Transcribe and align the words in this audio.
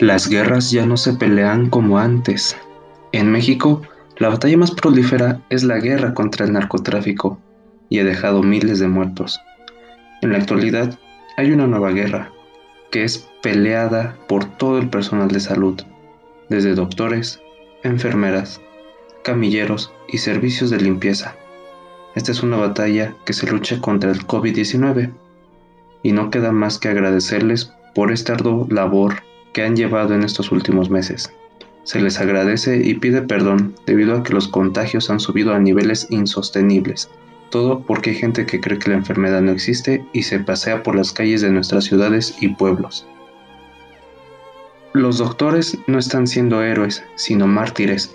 Las 0.00 0.28
guerras 0.28 0.70
ya 0.70 0.86
no 0.86 0.96
se 0.96 1.14
pelean 1.14 1.70
como 1.70 1.98
antes. 1.98 2.56
En 3.10 3.32
México, 3.32 3.82
la 4.16 4.28
batalla 4.28 4.56
más 4.56 4.70
prolífera 4.70 5.40
es 5.50 5.64
la 5.64 5.78
guerra 5.78 6.14
contra 6.14 6.46
el 6.46 6.52
narcotráfico 6.52 7.40
y 7.88 7.98
ha 7.98 8.04
dejado 8.04 8.44
miles 8.44 8.78
de 8.78 8.86
muertos. 8.86 9.40
En 10.22 10.30
la 10.30 10.38
actualidad, 10.38 10.96
hay 11.36 11.50
una 11.50 11.66
nueva 11.66 11.90
guerra, 11.90 12.30
que 12.92 13.02
es 13.02 13.28
peleada 13.42 14.16
por 14.28 14.44
todo 14.44 14.78
el 14.78 14.88
personal 14.88 15.32
de 15.32 15.40
salud, 15.40 15.82
desde 16.48 16.76
doctores, 16.76 17.40
enfermeras, 17.82 18.60
camilleros 19.24 19.92
y 20.06 20.18
servicios 20.18 20.70
de 20.70 20.80
limpieza. 20.80 21.34
Esta 22.14 22.30
es 22.30 22.44
una 22.44 22.56
batalla 22.56 23.16
que 23.24 23.32
se 23.32 23.50
lucha 23.50 23.80
contra 23.80 24.12
el 24.12 24.24
COVID-19 24.28 25.12
y 26.04 26.12
no 26.12 26.30
queda 26.30 26.52
más 26.52 26.78
que 26.78 26.88
agradecerles 26.88 27.72
por 27.96 28.12
esta 28.12 28.34
ardua 28.34 28.64
labor 28.70 29.26
que 29.58 29.64
han 29.64 29.74
llevado 29.74 30.14
en 30.14 30.22
estos 30.22 30.52
últimos 30.52 30.88
meses. 30.88 31.32
Se 31.82 32.00
les 32.00 32.20
agradece 32.20 32.76
y 32.76 32.94
pide 32.94 33.22
perdón 33.22 33.74
debido 33.86 34.14
a 34.14 34.22
que 34.22 34.32
los 34.32 34.46
contagios 34.46 35.10
han 35.10 35.18
subido 35.18 35.52
a 35.52 35.58
niveles 35.58 36.06
insostenibles. 36.10 37.10
Todo 37.50 37.80
porque 37.80 38.10
hay 38.10 38.16
gente 38.16 38.46
que 38.46 38.60
cree 38.60 38.78
que 38.78 38.90
la 38.90 38.98
enfermedad 38.98 39.40
no 39.40 39.50
existe 39.50 40.04
y 40.12 40.22
se 40.22 40.38
pasea 40.38 40.84
por 40.84 40.94
las 40.94 41.12
calles 41.12 41.40
de 41.40 41.50
nuestras 41.50 41.86
ciudades 41.86 42.36
y 42.40 42.50
pueblos. 42.50 43.04
Los 44.92 45.18
doctores 45.18 45.76
no 45.88 45.98
están 45.98 46.28
siendo 46.28 46.62
héroes, 46.62 47.02
sino 47.16 47.48
mártires, 47.48 48.14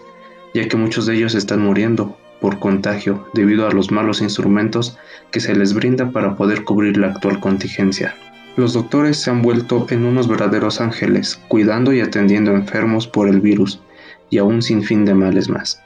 ya 0.53 0.66
que 0.69 0.78
muchos 0.78 1.07
de 1.07 1.16
ellos 1.16 1.35
están 1.35 1.59
muriendo 1.59 2.16
por 2.39 2.59
contagio 2.59 3.28
debido 3.33 3.67
a 3.67 3.72
los 3.73 3.91
malos 3.91 4.22
instrumentos 4.22 4.97
que 5.31 5.41
se 5.41 5.53
les 5.53 5.73
brinda 5.73 6.09
para 6.09 6.38
poder 6.38 6.63
cubrir 6.63 6.95
la 6.95 7.07
actual 7.07 7.41
contingencia. 7.41 8.16
Los 8.55 8.73
doctores 8.73 9.17
se 9.17 9.31
han 9.31 9.41
vuelto 9.41 9.87
en 9.89 10.05
unos 10.05 10.27
verdaderos 10.27 10.79
ángeles, 10.79 11.41
cuidando 11.47 11.91
y 11.91 12.01
atendiendo 12.01 12.51
enfermos 12.51 13.07
por 13.07 13.27
el 13.27 13.41
virus 13.41 13.81
y 14.29 14.37
a 14.37 14.43
un 14.43 14.61
sinfín 14.61 15.05
de 15.05 15.15
males 15.15 15.49
más. 15.49 15.81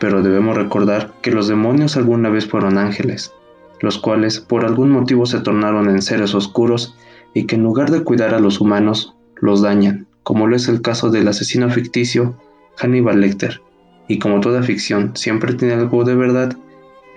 Pero 0.00 0.22
debemos 0.22 0.56
recordar 0.56 1.12
que 1.22 1.30
los 1.30 1.46
demonios 1.46 1.96
alguna 1.96 2.30
vez 2.30 2.46
fueron 2.46 2.78
ángeles, 2.78 3.32
los 3.80 3.98
cuales 3.98 4.40
por 4.40 4.64
algún 4.64 4.90
motivo 4.90 5.24
se 5.24 5.38
tornaron 5.38 5.88
en 5.88 6.02
seres 6.02 6.34
oscuros 6.34 6.96
y 7.32 7.44
que 7.44 7.54
en 7.54 7.62
lugar 7.62 7.92
de 7.92 8.02
cuidar 8.02 8.34
a 8.34 8.40
los 8.40 8.60
humanos, 8.60 9.14
los 9.40 9.62
dañan, 9.62 10.08
como 10.24 10.48
lo 10.48 10.56
es 10.56 10.66
el 10.66 10.82
caso 10.82 11.10
del 11.10 11.28
asesino 11.28 11.70
ficticio 11.70 12.36
Hannibal 12.76 13.20
Lecter, 13.20 13.60
y 14.08 14.18
como 14.18 14.40
toda 14.40 14.64
ficción 14.64 15.12
siempre 15.14 15.54
tiene 15.54 15.74
algo 15.74 16.02
de 16.02 16.16
verdad, 16.16 16.56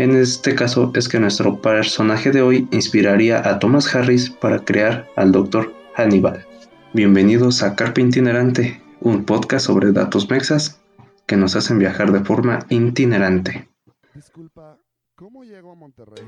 en 0.01 0.15
este 0.15 0.55
caso 0.55 0.91
es 0.95 1.07
que 1.07 1.19
nuestro 1.19 1.61
personaje 1.61 2.31
de 2.31 2.41
hoy 2.41 2.67
inspiraría 2.71 3.47
a 3.47 3.59
Thomas 3.59 3.93
Harris 3.93 4.31
para 4.31 4.65
crear 4.65 5.07
al 5.15 5.31
Dr. 5.31 5.71
Hannibal. 5.95 6.47
Bienvenidos 6.93 7.61
a 7.61 7.75
Carpe 7.75 8.01
Itinerante, 8.01 8.81
un 8.99 9.25
podcast 9.25 9.67
sobre 9.67 9.91
datos 9.91 10.27
mexas 10.27 10.81
que 11.27 11.37
nos 11.37 11.55
hacen 11.55 11.77
viajar 11.77 12.11
de 12.11 12.21
forma 12.21 12.65
itinerante. 12.69 13.69
Disculpa, 14.15 14.79
¿cómo 15.15 15.43
llego 15.43 15.71
a 15.71 15.75
Monterrey? 15.75 16.25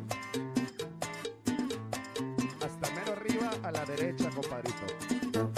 Hasta 2.64 2.94
mero 2.94 3.14
arriba 3.14 3.50
a 3.64 3.72
la 3.72 3.86
derecha, 3.86 4.30
compadrito. 4.30 5.52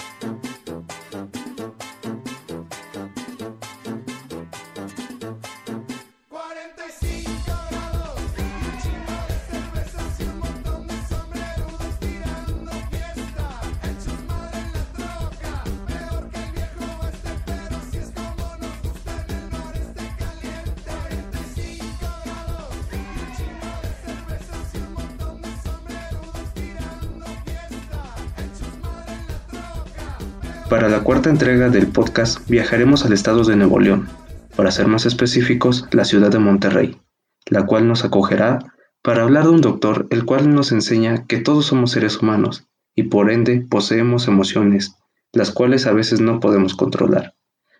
Para 30.85 30.97
la 30.97 31.03
cuarta 31.03 31.31
entrega 31.31 31.69
del 31.69 31.87
podcast 31.87 32.47
viajaremos 32.47 33.05
al 33.05 33.13
estado 33.13 33.43
de 33.43 33.55
Nuevo 33.55 33.79
León, 33.79 34.07
para 34.55 34.69
ser 34.69 34.85
más 34.85 35.07
específicos, 35.07 35.87
la 35.91 36.05
ciudad 36.05 36.29
de 36.29 36.37
Monterrey, 36.37 37.01
la 37.47 37.65
cual 37.65 37.87
nos 37.87 38.05
acogerá 38.05 38.59
para 39.01 39.23
hablar 39.23 39.45
de 39.45 39.49
un 39.49 39.61
doctor 39.61 40.05
el 40.11 40.25
cual 40.25 40.53
nos 40.53 40.71
enseña 40.71 41.25
que 41.25 41.39
todos 41.39 41.65
somos 41.65 41.89
seres 41.89 42.21
humanos 42.21 42.67
y 42.93 43.01
por 43.01 43.31
ende 43.31 43.65
poseemos 43.67 44.27
emociones, 44.27 44.93
las 45.33 45.49
cuales 45.49 45.87
a 45.87 45.91
veces 45.91 46.21
no 46.21 46.39
podemos 46.39 46.75
controlar. 46.75 47.33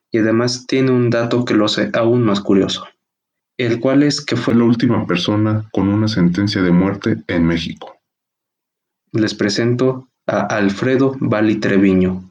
Y 0.09 0.17
además 0.17 0.65
tiene 0.65 0.89
un 0.89 1.11
dato 1.11 1.45
que 1.45 1.53
lo 1.53 1.65
hace 1.65 1.91
aún 1.93 2.23
más 2.23 2.39
curioso, 2.39 2.87
el 3.57 3.79
cual 3.79 4.01
es 4.01 4.19
que 4.19 4.35
fue 4.35 4.55
la 4.55 4.63
última 4.63 5.05
persona 5.05 5.69
con 5.71 5.89
una 5.89 6.07
sentencia 6.07 6.63
de 6.63 6.71
muerte 6.71 7.17
en 7.27 7.45
México. 7.45 7.99
Les 9.11 9.35
presento 9.35 10.09
a 10.25 10.39
Alfredo 10.39 11.15
Bali 11.19 11.57
Treviño, 11.57 12.23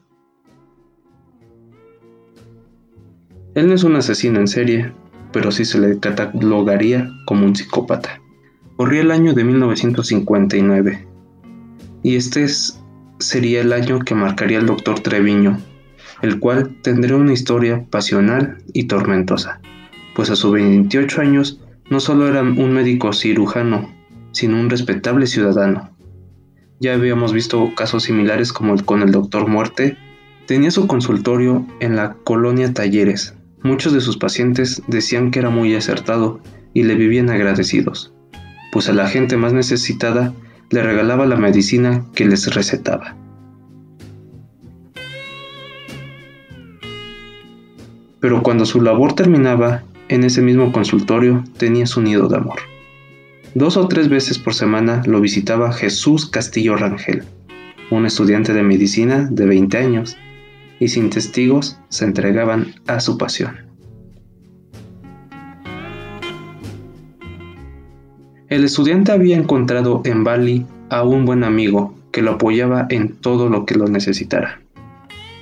Él 3.55 3.69
no 3.69 3.75
es 3.75 3.85
un 3.85 3.95
asesino 3.95 4.41
en 4.41 4.49
serie, 4.49 4.93
pero 5.33 5.53
sí 5.53 5.65
se 5.65 5.79
le 5.79 6.01
catalogaría 6.01 7.09
como 7.25 7.47
un 7.47 7.55
psicópata. 7.55 8.21
Corría 8.77 9.03
el 9.03 9.13
año 9.13 9.33
de 9.33 9.45
1959, 9.45 11.07
y 12.03 12.17
este 12.17 12.47
sería 13.19 13.61
el 13.61 13.73
año 13.73 14.01
que 14.01 14.17
marcaría 14.17 14.59
el 14.59 14.67
doctor 14.67 14.99
Treviño, 14.99 15.59
el 16.23 16.41
cual 16.41 16.77
tendría 16.83 17.15
una 17.15 17.33
historia 17.33 17.85
pasional 17.91 18.59
y 18.73 18.85
tormentosa, 18.85 19.61
pues 20.17 20.31
a 20.31 20.37
sus 20.37 20.53
28 20.53 21.21
años 21.21 21.61
no 21.91 22.01
solo 22.01 22.27
era 22.27 22.43
un 22.43 22.73
médico 22.73 23.13
cirujano, 23.13 23.89
sino 24.33 24.59
un 24.59 24.69
respetable 24.69 25.29
ciudadano. 25.29 25.91
Ya 26.81 26.95
habíamos 26.95 27.33
visto 27.33 27.73
casos 27.77 28.03
similares 28.03 28.53
como 28.53 28.75
el 28.75 28.85
con 28.85 29.03
el 29.03 29.13
doctor 29.13 29.47
Muerte, 29.47 29.97
tenía 30.47 30.73
su 30.73 30.89
consultorio 30.89 31.65
en 31.79 31.95
la 31.95 32.15
colonia 32.25 32.75
Talleres, 32.75 33.35
Muchos 33.65 33.95
de 33.95 34.03
sus 34.03 34.19
pacientes 34.19 34.83
decían 34.89 35.31
que 35.31 35.39
era 35.39 35.49
muy 35.49 35.75
acertado 35.75 36.39
y 36.75 36.83
le 36.83 36.97
vivían 36.97 37.31
agradecidos, 37.31 38.13
pues 38.71 38.91
a 38.91 38.93
la 38.93 39.09
gente 39.09 39.39
más 39.39 39.55
necesitada 39.55 40.35
le 40.69 40.83
regalaba 40.83 41.25
la 41.25 41.37
medicina 41.37 42.05
que 42.15 42.27
les 42.27 42.55
recetaba. 42.55 43.17
Pero 48.21 48.43
cuando 48.43 48.67
su 48.67 48.83
labor 48.83 49.15
terminaba, 49.15 49.83
en 50.09 50.25
ese 50.25 50.43
mismo 50.43 50.71
consultorio 50.71 51.43
tenía 51.57 51.87
su 51.87 52.03
nido 52.03 52.29
de 52.29 52.37
amor. 52.37 52.59
Dos 53.55 53.79
o 53.79 53.88
tres 53.88 54.11
veces 54.11 54.38
por 54.38 54.53
semana 54.53 55.03
lo 55.06 55.23
visitaba 55.23 55.73
Jesús 55.73 56.29
Castillo 56.29 56.77
Rangel, 56.77 57.25
un 57.91 58.05
estudiante 58.05 58.53
de 58.53 58.62
medicina 58.62 59.27
de 59.31 59.47
20 59.47 59.79
años, 59.79 60.19
y 60.81 60.88
sin 60.88 61.11
testigos 61.11 61.79
se 61.88 62.05
entregaban 62.05 62.75
a 62.87 63.00
su 63.00 63.19
pasión. 63.19 63.56
El 68.49 68.65
estudiante 68.65 69.12
había 69.12 69.37
encontrado 69.37 70.03
en 70.05 70.23
Bali 70.23 70.67
a 70.91 71.03
un 71.03 71.25
buen 71.25 71.44
amigo 71.44 71.94
que 72.12 72.23
lo 72.23 72.32
apoyaba 72.32 72.87
en 72.91 73.17
todo 73.17 73.49
lo 73.49 73.67
que 73.67 73.75
lo 73.75 73.88
necesitara. 73.88 74.61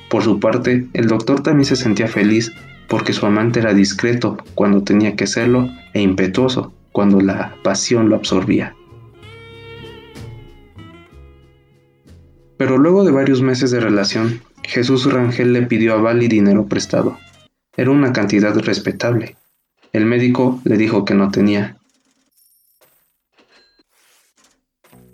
Por 0.09 0.23
su 0.23 0.41
parte, 0.41 0.89
el 0.93 1.09
doctor 1.09 1.43
también 1.43 1.67
se 1.67 1.77
sentía 1.77 2.07
feliz 2.09 2.53
porque 2.89 3.13
su 3.13 3.27
amante 3.27 3.61
era 3.61 3.75
discreto 3.75 4.39
cuando 4.55 4.83
tenía 4.83 5.17
que 5.17 5.27
serlo 5.27 5.69
e 5.95 6.01
impetuoso 6.01 6.73
cuando 6.93 7.21
la 7.21 7.55
pasión 7.63 8.09
lo 8.09 8.17
absorbía. 8.17 8.75
Pero 12.57 12.79
luego 12.79 13.05
de 13.05 13.11
varios 13.11 13.43
meses 13.43 13.71
de 13.71 13.81
relación, 13.81 14.41
Jesús 14.65 15.11
Rangel 15.13 15.53
le 15.53 15.63
pidió 15.63 15.95
a 15.95 16.01
Bali 16.01 16.29
dinero 16.29 16.67
prestado. 16.67 17.19
Era 17.77 17.91
una 17.91 18.13
cantidad 18.13 18.57
respetable. 18.59 19.37
El 19.93 20.07
médico 20.07 20.61
le 20.65 20.77
dijo 20.77 21.05
que 21.05 21.15
no 21.15 21.31
tenía. 21.31 21.77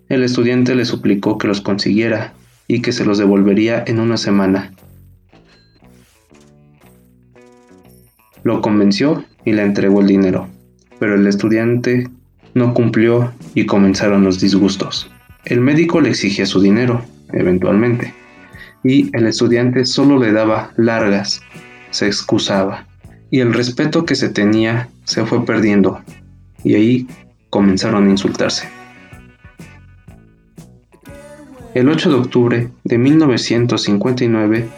El 0.09 0.23
estudiante 0.23 0.75
le 0.75 0.85
suplicó 0.85 1.39
que 1.39 1.49
los 1.49 1.61
consiguiera 1.61 2.35
y 2.67 2.83
que 2.83 2.93
se 2.93 3.05
los 3.05 3.19
devolvería 3.19 3.83
en 3.87 4.01
una 4.01 4.17
semana. 4.17 4.73
Lo 8.43 8.63
convenció 8.63 9.25
y 9.45 9.53
le 9.53 9.63
entregó 9.63 10.01
el 10.01 10.07
dinero, 10.07 10.49
pero 10.99 11.15
el 11.15 11.27
estudiante 11.27 12.09
no 12.55 12.73
cumplió 12.75 13.33
y 13.55 13.67
comenzaron 13.67 14.25
los 14.25 14.41
disgustos. 14.41 15.11
El 15.45 15.61
médico 15.61 16.01
le 16.01 16.11
exigía 16.11 16.47
su 16.47 16.61
dinero, 16.61 17.05
eventualmente 17.33 18.15
y 18.85 19.15
el 19.17 19.27
estudiante 19.27 19.85
solo 19.85 20.19
le 20.19 20.33
daba 20.33 20.73
largas, 20.77 21.41
se 21.91 22.07
excusaba, 22.07 22.87
y 23.31 23.41
el 23.41 23.53
respeto 23.53 24.05
que 24.05 24.15
se 24.15 24.29
tenía 24.29 24.89
se 25.05 25.25
fue 25.25 25.45
perdiendo, 25.45 26.01
y 26.65 26.75
ahí 26.75 27.07
comenzaron 27.51 28.07
a 28.07 28.11
insultarse. 28.11 28.69
El 31.75 31.89
8 31.89 32.11
de 32.11 32.17
octubre 32.17 32.69
de 32.85 32.99
1959, 32.99 34.69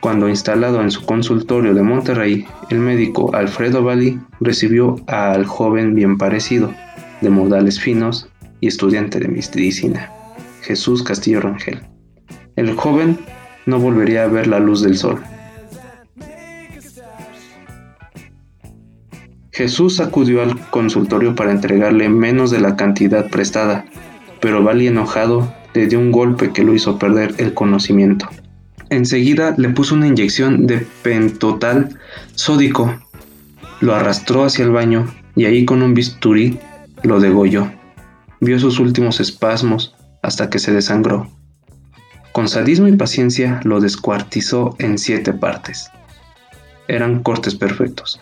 cuando 0.00 0.28
instalado 0.28 0.80
en 0.80 0.90
su 0.90 1.04
consultorio 1.04 1.74
de 1.74 1.82
Monterrey, 1.82 2.46
el 2.70 2.78
médico 2.78 3.34
Alfredo 3.34 3.82
Bali 3.82 4.18
recibió 4.40 4.96
al 5.06 5.44
joven 5.44 5.94
bien 5.94 6.18
parecido, 6.18 6.72
de 7.20 7.30
modales 7.30 7.80
finos 7.80 8.28
y 8.60 8.68
estudiante 8.68 9.18
de 9.18 9.28
medicina, 9.28 10.10
Jesús 10.62 11.02
Castillo 11.02 11.40
Rangel. 11.40 11.80
El 12.56 12.74
joven 12.74 13.18
no 13.66 13.78
volvería 13.78 14.24
a 14.24 14.28
ver 14.28 14.46
la 14.46 14.58
luz 14.58 14.82
del 14.82 14.96
sol. 14.96 15.22
Jesús 19.52 20.00
acudió 20.00 20.42
al 20.42 20.58
consultorio 20.70 21.34
para 21.34 21.50
entregarle 21.50 22.08
menos 22.08 22.50
de 22.50 22.60
la 22.60 22.76
cantidad 22.76 23.28
prestada, 23.28 23.86
pero 24.40 24.62
Bali 24.62 24.86
enojado 24.86 25.52
le 25.74 25.86
dio 25.86 25.98
un 25.98 26.12
golpe 26.12 26.52
que 26.52 26.62
lo 26.62 26.74
hizo 26.74 26.98
perder 26.98 27.34
el 27.38 27.54
conocimiento. 27.54 28.28
Enseguida 28.90 29.54
le 29.56 29.70
puso 29.70 29.94
una 29.94 30.06
inyección 30.06 30.66
de 30.66 30.86
pentotal 31.02 31.98
sódico, 32.34 32.94
lo 33.80 33.94
arrastró 33.94 34.44
hacia 34.44 34.64
el 34.64 34.70
baño 34.70 35.06
y 35.34 35.46
ahí 35.46 35.64
con 35.64 35.82
un 35.82 35.94
bisturí 35.94 36.58
lo 37.02 37.20
degolló. 37.20 37.70
Vio 38.40 38.58
sus 38.58 38.78
últimos 38.78 39.20
espasmos 39.20 39.94
hasta 40.22 40.50
que 40.50 40.58
se 40.58 40.72
desangró. 40.72 41.30
Con 42.36 42.48
sadismo 42.48 42.86
y 42.86 42.94
paciencia 42.94 43.62
lo 43.64 43.80
descuartizó 43.80 44.76
en 44.78 44.98
siete 44.98 45.32
partes. 45.32 45.90
Eran 46.86 47.22
cortes 47.22 47.54
perfectos 47.54 48.20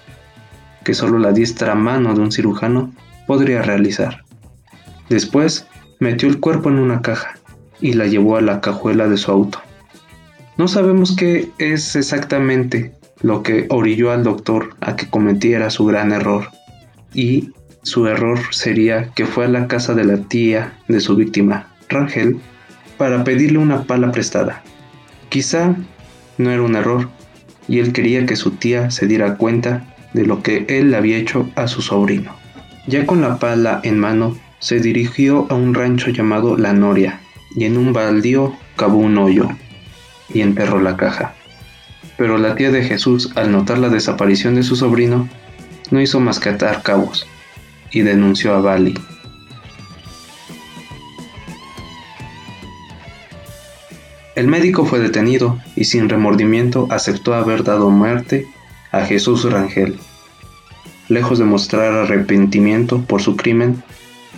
que 0.85 0.95
solo 0.95 1.19
la 1.19 1.33
diestra 1.33 1.75
mano 1.75 2.15
de 2.15 2.21
un 2.21 2.31
cirujano 2.31 2.93
podría 3.27 3.63
realizar. 3.63 4.23
Después, 5.09 5.67
metió 5.99 6.29
el 6.29 6.39
cuerpo 6.39 6.69
en 6.69 6.79
una 6.79 7.03
caja 7.03 7.35
y 7.81 7.95
la 7.95 8.07
llevó 8.07 8.37
a 8.37 8.41
la 8.41 8.61
cajuela 8.61 9.09
de 9.09 9.17
su 9.17 9.33
auto. 9.33 9.59
No 10.59 10.69
sabemos 10.69 11.17
qué 11.17 11.51
es 11.59 11.97
exactamente 11.97 12.95
lo 13.21 13.43
que 13.43 13.67
orilló 13.69 14.13
al 14.13 14.23
doctor 14.23 14.77
a 14.81 14.95
que 14.95 15.11
cometiera 15.11 15.71
su 15.71 15.87
gran 15.87 16.13
error. 16.13 16.51
Y 17.15 17.51
su 17.83 18.07
error 18.07 18.39
sería 18.53 19.11
que 19.11 19.27
fue 19.27 19.47
a 19.47 19.49
la 19.49 19.67
casa 19.67 19.93
de 19.93 20.05
la 20.05 20.19
tía 20.19 20.79
de 20.87 21.01
su 21.01 21.17
víctima, 21.17 21.67
Rangel, 21.89 22.39
para 22.97 23.25
pedirle 23.25 23.59
una 23.59 23.85
pala 23.85 24.13
prestada. 24.13 24.63
Quizá 25.29 25.75
no 26.39 26.51
era 26.51 26.63
un 26.63 26.77
error, 26.77 27.09
y 27.69 27.79
él 27.79 27.93
quería 27.93 28.27
que 28.27 28.37
su 28.37 28.53
tía 28.53 28.91
se 28.91 29.07
diera 29.07 29.37
cuenta 29.37 29.95
de 30.13 30.27
lo 30.27 30.43
que 30.43 30.65
él 30.69 30.95
había 30.95 31.17
hecho 31.17 31.49
a 31.57 31.67
su 31.69 31.83
sobrino. 31.83 32.35
Ya 32.87 33.07
con 33.07 33.21
la 33.21 33.39
pala 33.39 33.81
en 33.83 33.99
mano, 33.99 34.37
se 34.59 34.81
dirigió 34.81 35.47
a 35.51 35.55
un 35.55 35.75
rancho 35.75 36.11
llamado 36.11 36.57
La 36.57 36.73
Noria 36.73 37.21
y 37.55 37.65
en 37.65 37.77
un 37.77 37.93
baldío 37.93 38.55
cavó 38.77 38.99
un 38.99 39.19
hoyo 39.19 39.49
y 40.33 40.41
enterró 40.41 40.81
la 40.81 40.97
caja. 40.97 41.35
Pero 42.17 42.39
la 42.39 42.55
tía 42.55 42.71
de 42.71 42.85
Jesús, 42.85 43.33
al 43.35 43.51
notar 43.51 43.79
la 43.79 43.89
desaparición 43.89 44.55
de 44.55 44.63
su 44.63 44.77
sobrino, 44.77 45.29
no 45.91 46.01
hizo 46.01 46.21
más 46.21 46.41
que 46.41 46.51
atar 46.51 46.83
cabos 46.83 47.27
y 47.91 48.03
denunció 48.03 48.55
a 48.55 48.61
Bali. 48.61 48.95
El 54.35 54.49
médico 54.49 54.85
fue 54.85 54.99
detenido 54.99 55.61
y 55.77 55.85
sin 55.85 56.09
remordimiento 56.09 56.89
aceptó 56.91 57.35
haber 57.35 57.63
dado 57.63 57.91
muerte 57.91 58.49
a 58.91 59.05
Jesús 59.05 59.49
Rangel. 59.51 59.97
Lejos 61.09 61.39
de 61.39 61.45
mostrar 61.45 61.93
arrepentimiento 61.93 63.03
por 63.03 63.23
su 63.23 63.37
crimen, 63.37 63.85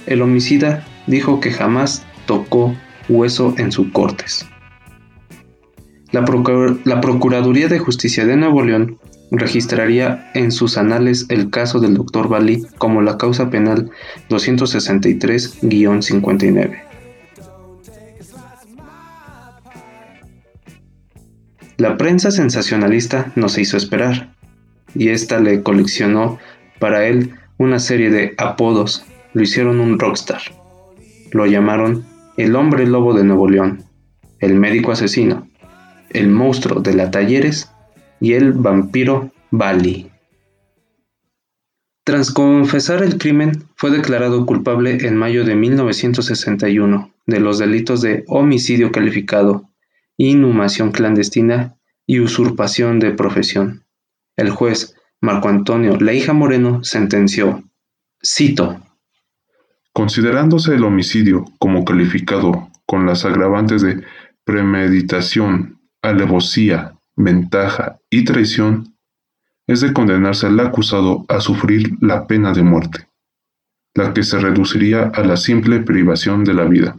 el 0.06 0.20
homicida 0.20 0.86
dijo 1.06 1.40
que 1.40 1.50
jamás 1.50 2.04
tocó 2.26 2.74
hueso 3.08 3.54
en 3.56 3.72
su 3.72 3.90
cortes. 3.90 4.46
La, 6.12 6.26
la, 6.84 7.00
Procuraduría 7.00 7.68
de 7.68 7.78
Justicia 7.78 8.26
de 8.26 8.36
Nuevo 8.36 8.62
León 8.62 8.98
registraría 9.30 10.30
en 10.34 10.52
sus 10.52 10.76
anales 10.76 11.24
el 11.30 11.48
caso 11.50 11.80
del 11.80 11.94
Dr. 11.94 12.28
Bali 12.28 12.62
como 12.78 13.00
la 13.02 13.16
causa 13.16 13.50
penal 13.50 13.90
263-59. 14.28 16.85
La 21.78 21.98
prensa 21.98 22.30
sensacionalista 22.30 23.32
no 23.36 23.48
se 23.48 23.60
hizo 23.60 23.76
esperar 23.76 24.34
y 24.94 25.10
ésta 25.10 25.40
le 25.40 25.62
coleccionó 25.62 26.38
para 26.78 27.06
él 27.06 27.34
una 27.58 27.78
serie 27.78 28.10
de 28.10 28.34
apodos. 28.38 29.04
Lo 29.34 29.42
hicieron 29.42 29.80
un 29.80 29.98
rockstar. 29.98 30.40
Lo 31.32 31.44
llamaron 31.44 32.04
el 32.38 32.56
hombre 32.56 32.86
lobo 32.86 33.12
de 33.12 33.24
Nuevo 33.24 33.48
León, 33.48 33.84
el 34.40 34.54
médico 34.54 34.92
asesino, 34.92 35.46
el 36.10 36.28
monstruo 36.28 36.80
de 36.80 36.94
la 36.94 37.10
Talleres 37.10 37.70
y 38.20 38.32
el 38.32 38.52
vampiro 38.52 39.32
Bali. 39.50 40.10
Tras 42.04 42.30
confesar 42.30 43.02
el 43.02 43.18
crimen, 43.18 43.64
fue 43.74 43.90
declarado 43.90 44.46
culpable 44.46 45.06
en 45.06 45.16
mayo 45.16 45.44
de 45.44 45.56
1961 45.56 47.12
de 47.26 47.40
los 47.40 47.58
delitos 47.58 48.00
de 48.00 48.24
homicidio 48.28 48.92
calificado, 48.92 49.68
inhumación 50.16 50.92
clandestina 50.92 51.76
y 52.06 52.20
usurpación 52.20 52.98
de 52.98 53.12
profesión. 53.12 53.84
El 54.36 54.50
juez 54.50 54.94
Marco 55.20 55.48
Antonio 55.48 55.96
Leija 55.96 56.32
Moreno 56.32 56.84
sentenció, 56.84 57.64
cito, 58.22 58.80
Considerándose 59.92 60.74
el 60.74 60.84
homicidio 60.84 61.46
como 61.58 61.86
calificado 61.86 62.68
con 62.84 63.06
las 63.06 63.24
agravantes 63.24 63.80
de 63.80 64.04
premeditación, 64.44 65.80
alevosía, 66.02 66.98
ventaja 67.16 67.98
y 68.10 68.24
traición, 68.24 68.94
es 69.66 69.80
de 69.80 69.94
condenarse 69.94 70.46
al 70.46 70.60
acusado 70.60 71.24
a 71.28 71.40
sufrir 71.40 71.96
la 72.02 72.26
pena 72.26 72.52
de 72.52 72.62
muerte, 72.62 73.08
la 73.94 74.12
que 74.12 74.22
se 74.22 74.38
reduciría 74.38 75.10
a 75.14 75.24
la 75.24 75.38
simple 75.38 75.80
privación 75.80 76.44
de 76.44 76.52
la 76.52 76.64
vida. 76.64 76.96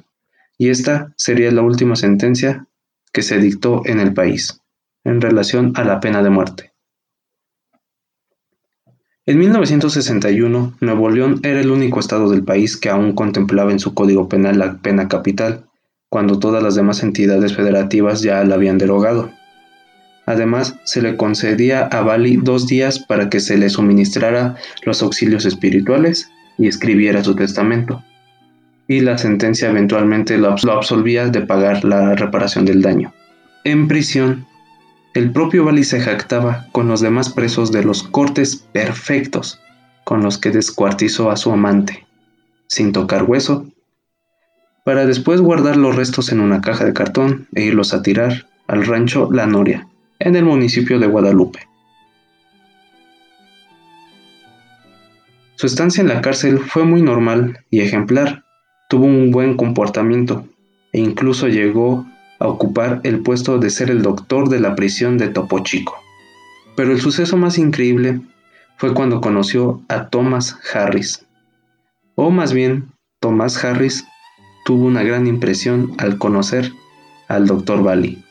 Y 0.57 0.69
esta 0.69 1.13
sería 1.17 1.51
la 1.51 1.61
última 1.61 1.95
sentencia 1.95 2.65
que 3.11 3.21
se 3.21 3.39
dictó 3.39 3.81
en 3.85 3.99
el 3.99 4.13
país 4.13 4.61
en 5.03 5.21
relación 5.21 5.73
a 5.75 5.83
la 5.83 5.99
pena 5.99 6.21
de 6.21 6.29
muerte. 6.29 6.73
En 9.25 9.39
1961, 9.39 10.77
Nuevo 10.79 11.09
León 11.09 11.39
era 11.43 11.59
el 11.59 11.71
único 11.71 11.99
estado 11.99 12.29
del 12.29 12.43
país 12.43 12.77
que 12.77 12.89
aún 12.89 13.13
contemplaba 13.13 13.71
en 13.71 13.79
su 13.79 13.93
código 13.93 14.29
penal 14.29 14.59
la 14.59 14.77
pena 14.77 15.07
capital, 15.07 15.65
cuando 16.09 16.39
todas 16.39 16.63
las 16.63 16.75
demás 16.75 17.03
entidades 17.03 17.53
federativas 17.53 18.21
ya 18.21 18.43
la 18.45 18.55
habían 18.55 18.77
derogado. 18.77 19.31
Además, 20.25 20.75
se 20.83 21.01
le 21.01 21.15
concedía 21.15 21.85
a 21.85 22.01
Bali 22.01 22.37
dos 22.37 22.67
días 22.67 22.99
para 22.99 23.29
que 23.29 23.39
se 23.39 23.57
le 23.57 23.69
suministrara 23.69 24.55
los 24.85 25.01
auxilios 25.01 25.45
espirituales 25.45 26.29
y 26.57 26.67
escribiera 26.67 27.23
su 27.23 27.35
testamento. 27.35 28.03
Y 28.87 29.01
la 29.01 29.17
sentencia 29.17 29.69
eventualmente 29.69 30.37
lo 30.37 30.49
absolvía 30.49 31.27
de 31.27 31.41
pagar 31.41 31.83
la 31.83 32.15
reparación 32.15 32.65
del 32.65 32.81
daño. 32.81 33.13
En 33.63 33.87
prisión, 33.87 34.45
el 35.13 35.31
propio 35.31 35.65
Bali 35.65 35.83
se 35.83 35.99
jactaba 35.99 36.67
con 36.71 36.87
los 36.87 37.01
demás 37.01 37.29
presos 37.29 37.71
de 37.71 37.83
los 37.83 38.03
cortes 38.03 38.55
perfectos 38.71 39.59
con 40.03 40.23
los 40.23 40.37
que 40.37 40.51
descuartizó 40.51 41.31
a 41.31 41.35
su 41.35 41.51
amante, 41.51 42.07
sin 42.67 42.93
tocar 42.93 43.23
hueso, 43.23 43.65
para 44.85 45.05
después 45.05 45.41
guardar 45.41 45.75
los 45.75 45.97
restos 45.97 46.31
en 46.31 46.39
una 46.39 46.61
caja 46.61 46.85
de 46.85 46.93
cartón 46.93 47.47
e 47.53 47.63
irlos 47.63 47.93
a 47.93 48.01
tirar 48.01 48.47
al 48.67 48.85
rancho 48.85 49.29
La 49.29 49.47
Noria, 49.47 49.85
en 50.19 50.37
el 50.37 50.45
municipio 50.45 50.97
de 50.97 51.07
Guadalupe. 51.07 51.67
Su 55.55 55.67
estancia 55.67 55.99
en 55.99 56.07
la 56.07 56.21
cárcel 56.21 56.59
fue 56.59 56.85
muy 56.85 57.01
normal 57.01 57.65
y 57.69 57.81
ejemplar. 57.81 58.45
Tuvo 58.87 59.05
un 59.05 59.31
buen 59.31 59.57
comportamiento 59.57 60.45
e 60.93 60.99
incluso 60.99 61.47
llegó 61.47 62.05
a 62.39 62.47
ocupar 62.47 63.01
el 63.03 63.21
puesto 63.21 63.57
de 63.59 63.69
ser 63.69 63.89
el 63.89 64.01
doctor 64.01 64.49
de 64.49 64.59
la 64.59 64.75
prisión 64.75 65.17
de 65.17 65.27
Topo 65.27 65.59
Chico. 65.59 65.95
Pero 66.75 66.91
el 66.91 67.01
suceso 67.01 67.37
más 67.37 67.57
increíble 67.57 68.21
fue 68.77 68.93
cuando 68.93 69.21
conoció 69.21 69.81
a 69.89 70.09
Thomas 70.09 70.57
Harris. 70.73 71.25
O 72.15 72.29
más 72.29 72.53
bien, 72.53 72.91
Thomas 73.19 73.63
Harris 73.63 74.05
tuvo 74.65 74.85
una 74.85 75.03
gran 75.03 75.27
impresión 75.27 75.93
al 75.97 76.17
conocer 76.17 76.71
al 77.27 77.47
doctor 77.47 77.83
Bali. 77.83 78.23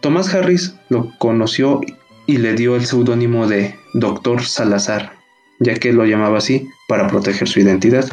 Thomas 0.00 0.34
Harris 0.34 0.74
lo 0.88 1.12
conoció 1.18 1.80
y 2.26 2.38
le 2.38 2.54
dio 2.54 2.76
el 2.76 2.84
seudónimo 2.84 3.46
de 3.46 3.76
Doctor 3.94 4.42
Salazar, 4.42 5.12
ya 5.60 5.74
que 5.74 5.92
lo 5.92 6.04
llamaba 6.04 6.38
así 6.38 6.68
para 6.88 7.08
proteger 7.08 7.48
su 7.48 7.60
identidad. 7.60 8.04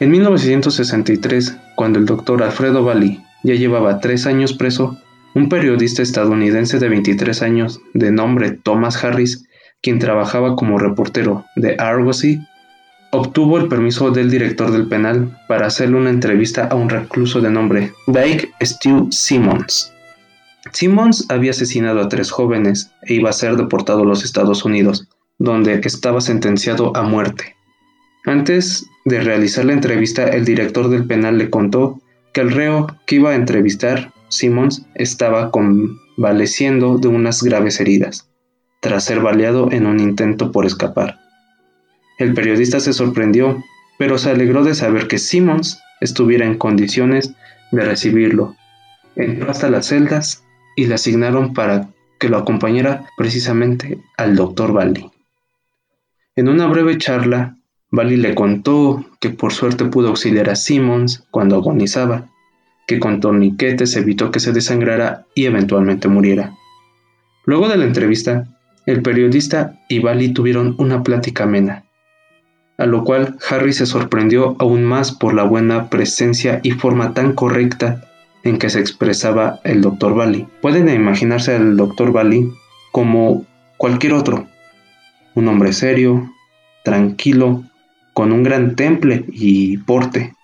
En 0.00 0.10
1963, 0.10 1.58
cuando 1.74 1.98
el 1.98 2.06
doctor 2.06 2.42
Alfredo 2.42 2.82
Bali 2.82 3.22
ya 3.42 3.54
llevaba 3.54 4.00
tres 4.00 4.26
años 4.26 4.54
preso, 4.54 4.96
un 5.34 5.50
periodista 5.50 6.00
estadounidense 6.00 6.78
de 6.78 6.88
23 6.88 7.42
años, 7.42 7.82
de 7.92 8.10
nombre 8.10 8.50
Thomas 8.52 9.04
Harris, 9.04 9.46
quien 9.82 9.98
trabajaba 9.98 10.56
como 10.56 10.78
reportero 10.78 11.44
de 11.54 11.76
Argosy, 11.78 12.40
obtuvo 13.10 13.58
el 13.58 13.68
permiso 13.68 14.10
del 14.10 14.30
director 14.30 14.72
del 14.72 14.88
penal 14.88 15.38
para 15.48 15.66
hacerle 15.66 15.98
una 15.98 16.10
entrevista 16.10 16.64
a 16.64 16.76
un 16.76 16.88
recluso 16.88 17.42
de 17.42 17.50
nombre 17.50 17.92
Dyke 18.06 18.52
Stu 18.62 19.08
Simmons. 19.10 19.92
Simmons 20.72 21.26
había 21.28 21.50
asesinado 21.50 22.00
a 22.00 22.08
tres 22.08 22.30
jóvenes 22.30 22.90
e 23.02 23.14
iba 23.14 23.28
a 23.28 23.34
ser 23.34 23.56
deportado 23.56 24.02
a 24.02 24.06
los 24.06 24.24
Estados 24.24 24.64
Unidos, 24.64 25.08
donde 25.38 25.78
estaba 25.84 26.22
sentenciado 26.22 26.96
a 26.96 27.02
muerte. 27.02 27.54
Antes 28.24 28.86
de 29.04 29.20
realizar 29.20 29.64
la 29.64 29.72
entrevista, 29.72 30.28
el 30.28 30.44
director 30.44 30.88
del 30.88 31.06
penal 31.06 31.38
le 31.38 31.50
contó 31.50 32.00
que 32.32 32.40
el 32.40 32.50
reo 32.50 32.86
que 33.06 33.16
iba 33.16 33.30
a 33.30 33.34
entrevistar, 33.34 34.12
Simmons, 34.28 34.86
estaba 34.94 35.50
convaleciendo 35.50 36.98
de 36.98 37.08
unas 37.08 37.42
graves 37.42 37.80
heridas, 37.80 38.28
tras 38.80 39.04
ser 39.04 39.20
baleado 39.20 39.70
en 39.72 39.86
un 39.86 40.00
intento 40.00 40.52
por 40.52 40.66
escapar. 40.66 41.18
El 42.18 42.34
periodista 42.34 42.80
se 42.80 42.92
sorprendió, 42.92 43.62
pero 43.98 44.18
se 44.18 44.30
alegró 44.30 44.62
de 44.62 44.74
saber 44.74 45.08
que 45.08 45.18
Simmons 45.18 45.80
estuviera 46.00 46.46
en 46.46 46.58
condiciones 46.58 47.32
de 47.72 47.84
recibirlo. 47.84 48.56
Entró 49.16 49.50
hasta 49.50 49.70
las 49.70 49.86
celdas 49.86 50.44
y 50.76 50.86
le 50.86 50.94
asignaron 50.94 51.54
para 51.54 51.88
que 52.18 52.28
lo 52.28 52.36
acompañara 52.36 53.06
precisamente 53.16 53.98
al 54.16 54.36
doctor 54.36 54.72
Bali. 54.72 55.10
En 56.36 56.48
una 56.48 56.66
breve 56.66 56.98
charla, 56.98 57.56
Bali 57.90 58.16
le 58.16 58.34
contó 58.34 59.04
que 59.20 59.30
por 59.30 59.52
suerte 59.52 59.84
pudo 59.86 60.08
auxiliar 60.08 60.50
a 60.50 60.56
Simmons 60.56 61.24
cuando 61.30 61.56
agonizaba, 61.56 62.26
que 62.86 63.00
con 63.00 63.20
torniquetes 63.20 63.96
evitó 63.96 64.30
que 64.30 64.40
se 64.40 64.52
desangrara 64.52 65.26
y 65.34 65.46
eventualmente 65.46 66.08
muriera. 66.08 66.54
Luego 67.44 67.68
de 67.68 67.76
la 67.76 67.84
entrevista, 67.84 68.46
el 68.86 69.02
periodista 69.02 69.78
y 69.88 69.98
Bali 69.98 70.32
tuvieron 70.32 70.74
una 70.78 71.02
plática 71.02 71.44
amena 71.44 71.84
a 72.80 72.86
lo 72.86 73.04
cual 73.04 73.36
Harry 73.50 73.74
se 73.74 73.84
sorprendió 73.84 74.56
aún 74.58 74.84
más 74.84 75.12
por 75.12 75.34
la 75.34 75.42
buena 75.42 75.90
presencia 75.90 76.60
y 76.62 76.70
forma 76.70 77.12
tan 77.12 77.34
correcta 77.34 78.08
en 78.42 78.58
que 78.58 78.70
se 78.70 78.80
expresaba 78.80 79.60
el 79.64 79.82
Dr. 79.82 80.14
Bali. 80.14 80.48
Pueden 80.62 80.88
imaginarse 80.88 81.54
al 81.54 81.76
Dr. 81.76 82.10
Bali 82.10 82.50
como 82.90 83.44
cualquier 83.76 84.14
otro, 84.14 84.46
un 85.34 85.48
hombre 85.48 85.74
serio, 85.74 86.32
tranquilo, 86.82 87.64
con 88.20 88.32
un 88.32 88.42
gran 88.42 88.76
temple 88.76 89.24
y 89.32 89.78
porte. 89.78 90.34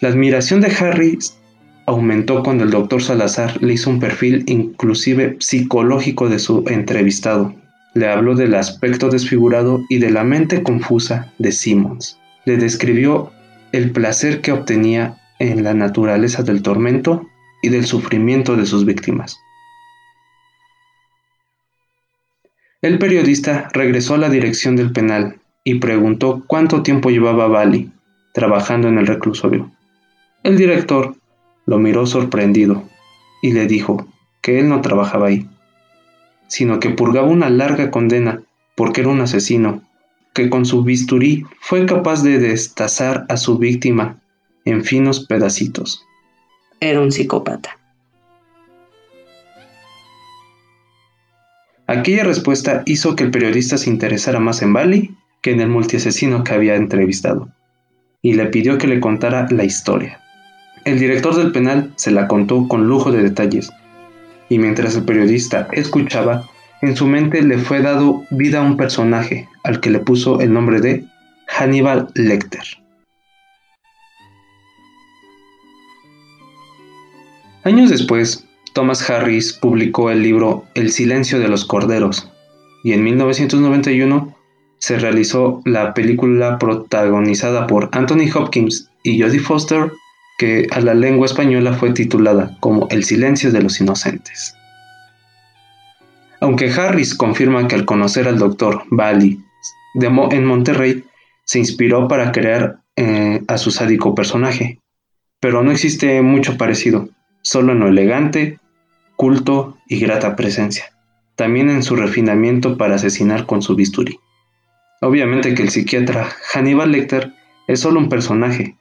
La 0.00 0.08
admiración 0.08 0.60
de 0.60 0.74
Harry 0.74 1.20
aumentó 1.86 2.42
cuando 2.42 2.64
el 2.64 2.72
doctor 2.72 3.00
Salazar 3.00 3.62
le 3.62 3.74
hizo 3.74 3.90
un 3.90 4.00
perfil 4.00 4.42
inclusive 4.48 5.36
psicológico 5.38 6.28
de 6.28 6.40
su 6.40 6.64
entrevistado. 6.66 7.54
Le 7.94 8.08
habló 8.08 8.34
del 8.34 8.56
aspecto 8.56 9.08
desfigurado 9.08 9.84
y 9.88 9.98
de 9.98 10.10
la 10.10 10.24
mente 10.24 10.64
confusa 10.64 11.32
de 11.38 11.52
Simmons. 11.52 12.18
Le 12.44 12.56
describió 12.56 13.30
el 13.70 13.92
placer 13.92 14.40
que 14.40 14.50
obtenía 14.50 15.16
en 15.38 15.62
la 15.62 15.74
naturaleza 15.74 16.42
del 16.42 16.60
tormento 16.60 17.24
y 17.62 17.68
del 17.68 17.86
sufrimiento 17.86 18.56
de 18.56 18.66
sus 18.66 18.84
víctimas. 18.84 19.38
El 22.82 22.98
periodista 22.98 23.68
regresó 23.72 24.14
a 24.14 24.18
la 24.18 24.28
dirección 24.28 24.74
del 24.74 24.90
penal 24.90 25.38
y 25.62 25.76
preguntó 25.76 26.42
cuánto 26.48 26.82
tiempo 26.82 27.10
llevaba 27.10 27.46
Bali 27.46 27.92
trabajando 28.32 28.88
en 28.88 28.98
el 28.98 29.06
reclusorio. 29.06 29.70
El 30.42 30.56
director 30.56 31.14
lo 31.64 31.78
miró 31.78 32.06
sorprendido 32.06 32.82
y 33.40 33.52
le 33.52 33.66
dijo 33.68 34.08
que 34.40 34.58
él 34.58 34.68
no 34.68 34.80
trabajaba 34.80 35.28
ahí, 35.28 35.48
sino 36.48 36.80
que 36.80 36.90
purgaba 36.90 37.28
una 37.28 37.50
larga 37.50 37.92
condena 37.92 38.42
porque 38.74 39.02
era 39.02 39.10
un 39.10 39.20
asesino, 39.20 39.82
que 40.34 40.50
con 40.50 40.66
su 40.66 40.82
bisturí 40.82 41.44
fue 41.60 41.86
capaz 41.86 42.24
de 42.24 42.40
destazar 42.40 43.26
a 43.28 43.36
su 43.36 43.58
víctima 43.58 44.18
en 44.64 44.82
finos 44.82 45.20
pedacitos. 45.20 46.04
Era 46.80 47.00
un 47.00 47.12
psicópata. 47.12 47.78
Aquella 51.92 52.24
respuesta 52.24 52.82
hizo 52.86 53.16
que 53.16 53.24
el 53.24 53.30
periodista 53.30 53.76
se 53.76 53.90
interesara 53.90 54.40
más 54.40 54.62
en 54.62 54.72
Bali 54.72 55.14
que 55.42 55.50
en 55.50 55.60
el 55.60 55.68
multiasesino 55.68 56.42
que 56.42 56.54
había 56.54 56.74
entrevistado, 56.74 57.50
y 58.22 58.32
le 58.32 58.46
pidió 58.46 58.78
que 58.78 58.86
le 58.86 58.98
contara 58.98 59.46
la 59.50 59.64
historia. 59.64 60.18
El 60.86 60.98
director 60.98 61.36
del 61.36 61.52
penal 61.52 61.92
se 61.96 62.10
la 62.10 62.28
contó 62.28 62.66
con 62.66 62.88
lujo 62.88 63.12
de 63.12 63.22
detalles, 63.22 63.70
y 64.48 64.58
mientras 64.58 64.96
el 64.96 65.04
periodista 65.04 65.68
escuchaba, 65.72 66.48
en 66.80 66.96
su 66.96 67.06
mente 67.06 67.42
le 67.42 67.58
fue 67.58 67.82
dado 67.82 68.24
vida 68.30 68.60
a 68.60 68.62
un 68.62 68.78
personaje 68.78 69.46
al 69.62 69.80
que 69.80 69.90
le 69.90 69.98
puso 69.98 70.40
el 70.40 70.50
nombre 70.50 70.80
de 70.80 71.04
Hannibal 71.46 72.08
Lecter. 72.14 72.64
Años 77.64 77.90
después, 77.90 78.46
Thomas 78.74 79.08
Harris 79.08 79.52
publicó 79.52 80.10
el 80.10 80.22
libro 80.22 80.64
El 80.74 80.90
silencio 80.90 81.38
de 81.38 81.48
los 81.48 81.64
corderos, 81.64 82.30
y 82.84 82.92
en 82.92 83.04
1991 83.04 84.34
se 84.78 84.98
realizó 84.98 85.60
la 85.64 85.94
película 85.94 86.58
protagonizada 86.58 87.66
por 87.66 87.88
Anthony 87.92 88.28
Hopkins 88.34 88.90
y 89.02 89.20
Jodie 89.20 89.38
Foster 89.38 89.92
que 90.38 90.66
a 90.70 90.80
la 90.80 90.94
lengua 90.94 91.26
española 91.26 91.74
fue 91.74 91.92
titulada 91.92 92.56
como 92.60 92.88
El 92.90 93.04
silencio 93.04 93.52
de 93.52 93.62
los 93.62 93.80
inocentes. 93.80 94.56
Aunque 96.40 96.72
Harris 96.72 97.14
confirma 97.14 97.68
que 97.68 97.76
al 97.76 97.84
conocer 97.84 98.26
al 98.26 98.38
doctor 98.38 98.82
Bali 98.90 99.38
en 99.94 100.44
Monterrey, 100.44 101.04
se 101.44 101.58
inspiró 101.58 102.08
para 102.08 102.32
crear 102.32 102.80
eh, 102.96 103.42
a 103.46 103.58
su 103.58 103.70
sádico 103.70 104.14
personaje, 104.14 104.80
pero 105.38 105.62
no 105.62 105.70
existe 105.70 106.20
mucho 106.22 106.56
parecido, 106.56 107.08
solo 107.42 107.72
en 107.72 107.80
lo 107.80 107.88
elegante, 107.88 108.58
culto 109.22 109.78
y 109.86 110.00
grata 110.00 110.34
presencia, 110.34 110.86
también 111.36 111.70
en 111.70 111.84
su 111.84 111.94
refinamiento 111.94 112.76
para 112.76 112.96
asesinar 112.96 113.46
con 113.46 113.62
su 113.62 113.76
bisturí. 113.76 114.18
Obviamente 115.00 115.54
que 115.54 115.62
el 115.62 115.68
psiquiatra 115.68 116.28
Hannibal 116.52 116.90
Lecter 116.90 117.32
es 117.68 117.78
solo 117.78 118.00
un 118.00 118.08
personaje, 118.08 118.76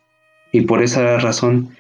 y 0.51 0.62
por 0.62 0.81
esa 0.81 1.19
razón 1.19 1.77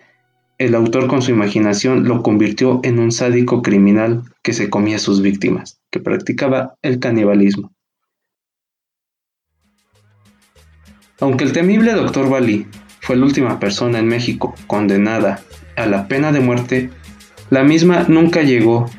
el 0.59 0.75
autor 0.75 1.07
con 1.07 1.23
su 1.23 1.31
imaginación 1.31 2.07
lo 2.07 2.21
convirtió 2.21 2.81
en 2.83 2.99
un 2.99 3.11
sádico 3.11 3.63
criminal 3.63 4.25
que 4.43 4.53
se 4.53 4.69
comía 4.69 4.97
a 4.97 4.99
sus 4.99 5.23
víctimas, 5.23 5.81
que 5.89 5.99
practicaba 5.99 6.75
el 6.83 6.99
canibalismo. 6.99 7.73
Aunque 11.19 11.45
el 11.45 11.51
temible 11.51 11.93
doctor 11.93 12.29
Bali 12.29 12.67
fue 12.99 13.15
la 13.15 13.25
última 13.25 13.59
persona 13.59 13.97
en 13.97 14.07
México 14.07 14.53
condenada 14.67 15.39
a 15.75 15.87
la 15.87 16.07
pena 16.07 16.31
de 16.31 16.41
muerte, 16.41 16.91
la 17.51 17.63
misma 17.63 18.05
nunca 18.07 18.41
llegó, 18.43 18.89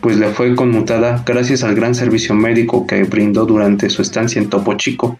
pues 0.00 0.16
le 0.16 0.30
fue 0.30 0.56
conmutada 0.56 1.22
gracias 1.26 1.62
al 1.62 1.74
gran 1.74 1.94
servicio 1.94 2.34
médico 2.34 2.86
que 2.86 3.04
brindó 3.04 3.44
durante 3.44 3.90
su 3.90 4.00
estancia 4.00 4.40
en 4.40 4.48
Topo 4.48 4.74
Chico, 4.74 5.18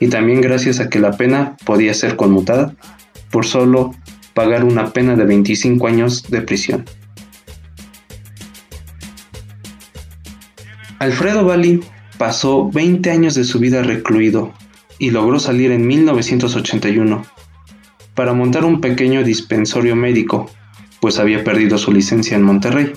y 0.00 0.08
también 0.08 0.40
gracias 0.40 0.80
a 0.80 0.88
que 0.88 0.98
la 0.98 1.12
pena 1.12 1.56
podía 1.66 1.92
ser 1.92 2.16
conmutada 2.16 2.74
por 3.30 3.44
solo 3.44 3.94
pagar 4.32 4.64
una 4.64 4.94
pena 4.94 5.14
de 5.14 5.26
25 5.26 5.86
años 5.86 6.30
de 6.30 6.40
prisión. 6.40 6.86
Alfredo 10.98 11.44
Bali 11.44 11.80
pasó 12.16 12.70
20 12.70 13.10
años 13.10 13.34
de 13.34 13.44
su 13.44 13.58
vida 13.58 13.82
recluido 13.82 14.54
y 14.98 15.10
logró 15.10 15.38
salir 15.38 15.70
en 15.70 15.86
1981 15.86 17.26
para 18.14 18.32
montar 18.32 18.64
un 18.64 18.80
pequeño 18.80 19.22
dispensorio 19.22 19.94
médico, 19.94 20.50
pues 21.00 21.18
había 21.18 21.44
perdido 21.44 21.78
su 21.78 21.92
licencia 21.92 22.36
en 22.36 22.42
Monterrey, 22.42 22.92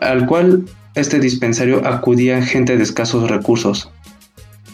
al 0.00 0.26
cual 0.26 0.64
este 0.94 1.18
dispensario 1.18 1.86
acudía 1.86 2.42
gente 2.42 2.76
de 2.76 2.82
escasos 2.82 3.28
recursos, 3.30 3.90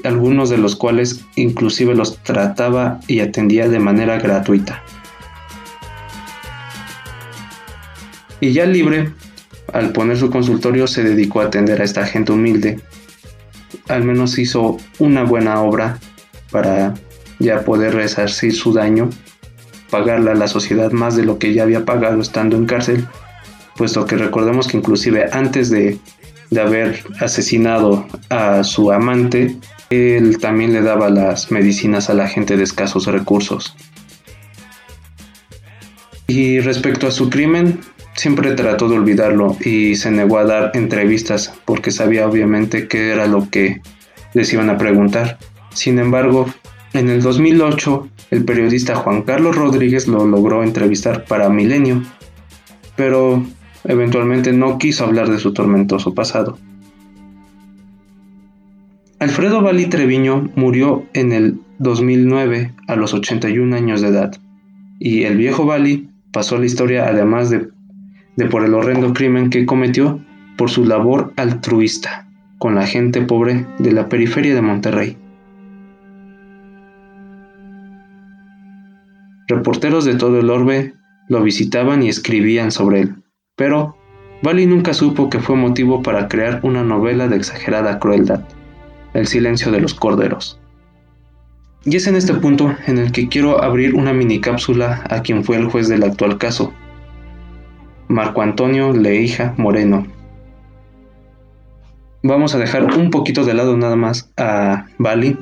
algunos 0.05 0.50
de 0.50 0.59
los 0.59 0.77
cuales 0.77 1.25
inclusive 1.37 1.95
los 1.95 2.19
trataba 2.19 3.00
y 3.07 3.21
atendía 3.21 3.69
de 3.69 3.79
manera 3.79 4.19
gratuita. 4.19 4.83
Y 8.41 8.53
ya 8.53 8.65
libre, 8.65 9.12
al 9.73 9.93
poner 9.93 10.17
su 10.19 10.31
consultorio 10.31 10.87
se 10.87 11.05
dedicó 11.05 11.41
a 11.41 11.45
atender 11.45 11.81
a 11.81 11.85
esta 11.85 12.07
gente 12.07 12.33
humilde. 12.33 12.81
Al 13.89 14.05
menos 14.05 14.39
hizo 14.39 14.79
una 14.99 15.25
buena 15.25 15.61
obra 15.61 15.99
para 16.50 16.95
ya 17.39 17.65
poder 17.65 17.95
resarcir 17.95 18.55
su 18.55 18.73
daño, 18.73 19.11
pagarle 19.90 20.30
a 20.30 20.35
la 20.35 20.49
sociedad 20.49 20.92
más 20.92 21.16
de 21.16 21.25
lo 21.25 21.38
que 21.38 21.52
ya 21.52 21.64
había 21.64 21.85
pagado 21.85 22.20
estando 22.20 22.56
en 22.56 22.66
cárcel, 22.66 23.06
puesto 23.76 24.06
que 24.06 24.16
recordemos 24.16 24.68
que 24.68 24.76
inclusive 24.76 25.28
antes 25.32 25.70
de, 25.70 25.99
de 26.50 26.61
haber 26.61 27.02
asesinado 27.20 28.06
a 28.28 28.62
su 28.64 28.92
amante, 28.92 29.56
él 29.90 30.38
también 30.38 30.73
le 30.73 30.82
daba 30.82 31.11
las 31.11 31.50
medicinas 31.50 32.11
a 32.11 32.14
la 32.14 32.28
gente 32.28 32.56
de 32.56 32.62
escasos 32.62 33.06
recursos. 33.06 33.75
Y 36.26 36.61
respecto 36.61 37.09
a 37.09 37.11
su 37.11 37.28
crimen, 37.28 37.80
siempre 38.14 38.52
trató 38.52 38.88
de 38.88 38.97
olvidarlo 38.97 39.56
y 39.64 39.97
se 39.97 40.11
negó 40.11 40.38
a 40.38 40.44
dar 40.44 40.70
entrevistas 40.75 41.52
porque 41.64 41.90
sabía 41.90 42.28
obviamente 42.28 42.87
qué 42.87 43.11
era 43.11 43.26
lo 43.26 43.49
que 43.50 43.80
les 44.35 44.52
iban 44.52 44.70
a 44.70 44.78
preguntar. 44.78 45.38
Sin 45.75 45.99
embargo, 45.99 46.47
en 46.92 47.09
el 47.09 47.23
2008, 47.23 48.09
el 48.30 48.44
periodista 48.44 48.97
Juan 48.97 49.23
Carlos 49.23 49.56
Rodríguez 49.56 50.09
lo 50.09 50.26
logró 50.26 50.62
entrevistar 50.64 51.25
para 51.25 51.49
Milenio, 51.49 52.02
pero 52.97 53.44
eventualmente 53.85 54.52
no 54.52 54.78
quiso 54.78 55.04
hablar 55.04 55.30
de 55.30 55.38
su 55.38 55.52
tormentoso 55.52 56.14
pasado. 56.14 56.59
Alfredo 59.20 59.62
Valli 59.62 59.87
Treviño 59.87 60.50
murió 60.56 61.04
en 61.12 61.32
el 61.32 61.61
2009 61.78 62.73
a 62.88 62.97
los 62.97 63.14
81 63.14 63.76
años 63.76 64.00
de 64.00 64.09
edad, 64.09 64.35
y 64.99 65.25
el 65.25 65.37
viejo 65.37 65.66
Valli 65.66 66.09
pasó 66.32 66.59
la 66.59 66.66
historia 66.66 67.06
además 67.06 67.50
de, 67.50 67.68
de 68.37 68.47
por 68.47 68.64
el 68.64 68.75
horrendo 68.75 69.12
crimen 69.12 69.50
que 69.50 69.66
cometió 69.66 70.20
por 70.56 70.70
su 70.70 70.85
labor 70.85 71.32
altruista 71.37 72.26
con 72.59 72.75
la 72.75 72.87
gente 72.87 73.23
pobre 73.23 73.66
de 73.78 73.92
la 73.92 74.09
periferia 74.09 74.54
de 74.54 74.61
Monterrey. 74.61 75.16
Reporteros 79.50 80.04
de 80.04 80.14
todo 80.14 80.38
el 80.38 80.49
orbe 80.49 80.95
lo 81.28 81.42
visitaban 81.42 82.04
y 82.04 82.09
escribían 82.09 82.71
sobre 82.71 83.00
él, 83.00 83.16
pero 83.57 83.97
Bali 84.42 84.64
nunca 84.64 84.95
supo 84.95 85.28
que 85.28 85.40
fue 85.40 85.57
motivo 85.57 86.04
para 86.04 86.28
crear 86.28 86.61
una 86.62 86.85
novela 86.85 87.26
de 87.26 87.35
exagerada 87.35 87.99
crueldad, 87.99 88.45
El 89.12 89.26
silencio 89.26 89.73
de 89.73 89.80
los 89.80 89.92
corderos. 89.92 90.61
Y 91.85 91.97
es 91.97 92.07
en 92.07 92.14
este 92.14 92.33
punto 92.35 92.76
en 92.87 92.99
el 92.99 93.11
que 93.11 93.28
quiero 93.28 93.61
abrir 93.61 93.97
una 93.97 94.12
mini 94.12 94.40
cápsula 94.40 95.02
a 95.11 95.21
quien 95.23 95.42
fue 95.42 95.57
el 95.57 95.66
juez 95.66 95.88
del 95.88 96.04
actual 96.04 96.38
caso, 96.38 96.73
Marco 98.07 98.42
Antonio 98.42 98.92
Leija 98.92 99.54
Moreno. 99.57 100.07
Vamos 102.23 102.54
a 102.54 102.59
dejar 102.59 102.85
un 102.85 103.11
poquito 103.11 103.45
de 103.45 103.54
lado 103.54 103.76
nada 103.76 103.97
más 103.97 104.33
a 104.37 104.87
Bali 104.99 105.37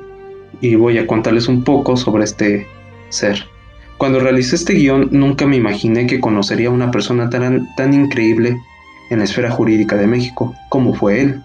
y 0.62 0.76
voy 0.76 0.96
a 0.96 1.06
contarles 1.06 1.46
un 1.46 1.62
poco 1.62 1.98
sobre 1.98 2.24
este 2.24 2.66
ser. 3.10 3.44
Cuando 3.98 4.20
realicé 4.20 4.54
este 4.54 4.74
guion 4.74 5.08
nunca 5.10 5.44
me 5.44 5.56
imaginé 5.56 6.06
que 6.06 6.20
conocería 6.20 6.68
a 6.68 6.72
una 6.72 6.92
persona 6.92 7.28
tan, 7.30 7.74
tan 7.74 7.92
increíble 7.92 8.56
en 9.10 9.18
la 9.18 9.24
esfera 9.24 9.50
jurídica 9.50 9.96
de 9.96 10.06
México 10.06 10.54
como 10.68 10.94
fue 10.94 11.20
él. 11.20 11.42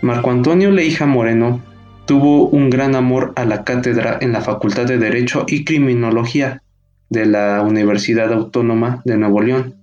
Marco 0.00 0.30
Antonio 0.30 0.70
Leija 0.70 1.04
Moreno 1.04 1.60
tuvo 2.06 2.48
un 2.48 2.70
gran 2.70 2.94
amor 2.94 3.34
a 3.36 3.44
la 3.44 3.64
cátedra 3.64 4.16
en 4.22 4.32
la 4.32 4.40
Facultad 4.40 4.86
de 4.86 4.96
Derecho 4.96 5.44
y 5.46 5.64
Criminología 5.64 6.62
de 7.10 7.26
la 7.26 7.60
Universidad 7.60 8.32
Autónoma 8.32 9.02
de 9.04 9.18
Nuevo 9.18 9.42
León. 9.42 9.74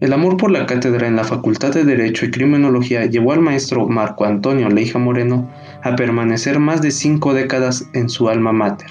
El 0.00 0.14
amor 0.14 0.38
por 0.38 0.50
la 0.50 0.64
cátedra 0.64 1.08
en 1.08 1.16
la 1.16 1.24
Facultad 1.24 1.74
de 1.74 1.84
Derecho 1.84 2.24
y 2.24 2.30
Criminología 2.30 3.04
llevó 3.04 3.32
al 3.32 3.40
maestro 3.40 3.86
Marco 3.86 4.24
Antonio 4.24 4.70
Leija 4.70 4.98
Moreno 4.98 5.50
a 5.82 5.94
permanecer 5.94 6.58
más 6.58 6.80
de 6.80 6.90
cinco 6.90 7.34
décadas 7.34 7.86
en 7.92 8.08
su 8.08 8.30
alma 8.30 8.52
mater 8.52 8.88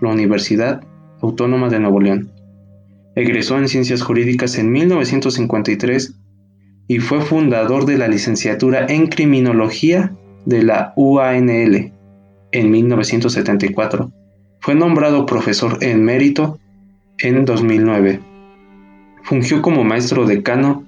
la 0.00 0.10
Universidad 0.10 0.82
Autónoma 1.20 1.68
de 1.68 1.80
Nuevo 1.80 2.00
León. 2.00 2.30
Egresó 3.14 3.58
en 3.58 3.68
Ciencias 3.68 4.02
Jurídicas 4.02 4.58
en 4.58 4.72
1953 4.72 6.14
y 6.88 6.98
fue 6.98 7.20
fundador 7.20 7.86
de 7.86 7.96
la 7.98 8.08
licenciatura 8.08 8.86
en 8.88 9.06
Criminología 9.06 10.14
de 10.44 10.62
la 10.62 10.92
UANL 10.96 11.92
en 12.52 12.70
1974. 12.70 14.10
Fue 14.60 14.74
nombrado 14.74 15.26
profesor 15.26 15.78
en 15.80 16.04
mérito 16.04 16.58
en 17.18 17.44
2009. 17.44 18.20
Fungió 19.22 19.62
como 19.62 19.84
maestro 19.84 20.26
decano 20.26 20.84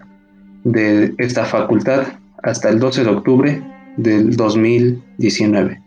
de 0.64 1.14
esta 1.18 1.44
facultad 1.44 2.06
hasta 2.42 2.68
el 2.68 2.78
12 2.78 3.04
de 3.04 3.10
octubre 3.10 3.62
del 3.96 4.36
2019. 4.36 5.80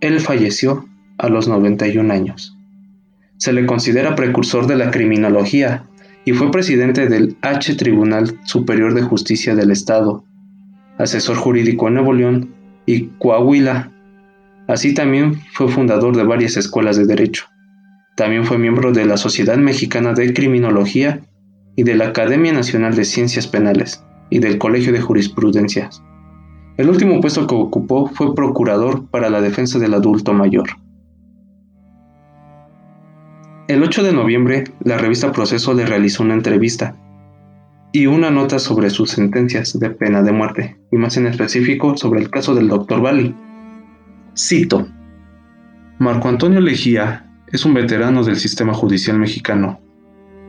Él 0.00 0.20
falleció 0.20 0.84
a 1.18 1.28
los 1.28 1.48
91 1.48 2.12
años. 2.12 2.55
Se 3.38 3.52
le 3.52 3.66
considera 3.66 4.14
precursor 4.14 4.66
de 4.66 4.76
la 4.76 4.90
criminología 4.90 5.84
y 6.24 6.32
fue 6.32 6.50
presidente 6.50 7.08
del 7.08 7.36
H 7.42 7.74
Tribunal 7.74 8.38
Superior 8.44 8.94
de 8.94 9.02
Justicia 9.02 9.54
del 9.54 9.70
Estado, 9.70 10.24
asesor 10.98 11.36
jurídico 11.36 11.88
en 11.88 11.94
Nuevo 11.94 12.12
León 12.12 12.54
y 12.86 13.08
Coahuila. 13.18 13.92
Así 14.66 14.94
también 14.94 15.40
fue 15.52 15.68
fundador 15.68 16.16
de 16.16 16.24
varias 16.24 16.56
escuelas 16.56 16.96
de 16.96 17.06
derecho. 17.06 17.46
También 18.16 18.44
fue 18.44 18.58
miembro 18.58 18.92
de 18.92 19.04
la 19.04 19.18
Sociedad 19.18 19.58
Mexicana 19.58 20.14
de 20.14 20.32
Criminología 20.32 21.20
y 21.76 21.82
de 21.82 21.94
la 21.94 22.06
Academia 22.06 22.52
Nacional 22.52 22.96
de 22.96 23.04
Ciencias 23.04 23.46
Penales 23.46 24.02
y 24.30 24.38
del 24.38 24.58
Colegio 24.58 24.92
de 24.92 25.02
Jurisprudencia. 25.02 25.90
El 26.78 26.88
último 26.88 27.20
puesto 27.20 27.46
que 27.46 27.54
ocupó 27.54 28.08
fue 28.08 28.34
procurador 28.34 29.06
para 29.10 29.30
la 29.30 29.40
defensa 29.40 29.78
del 29.78 29.94
adulto 29.94 30.32
mayor. 30.32 30.68
El 33.68 33.82
8 33.82 34.04
de 34.04 34.12
noviembre, 34.12 34.62
la 34.84 34.96
revista 34.96 35.32
Proceso 35.32 35.74
le 35.74 35.84
realizó 35.84 36.22
una 36.22 36.34
entrevista 36.34 36.94
y 37.90 38.06
una 38.06 38.30
nota 38.30 38.60
sobre 38.60 38.90
sus 38.90 39.10
sentencias 39.10 39.76
de 39.76 39.90
pena 39.90 40.22
de 40.22 40.30
muerte, 40.30 40.76
y 40.92 40.96
más 40.96 41.16
en 41.16 41.26
específico 41.26 41.96
sobre 41.96 42.20
el 42.20 42.30
caso 42.30 42.54
del 42.54 42.68
Dr. 42.68 43.00
Bali. 43.00 43.34
Cito: 44.38 44.86
Marco 45.98 46.28
Antonio 46.28 46.60
Lejía 46.60 47.26
es 47.48 47.64
un 47.64 47.74
veterano 47.74 48.22
del 48.22 48.36
sistema 48.36 48.72
judicial 48.72 49.18
mexicano. 49.18 49.80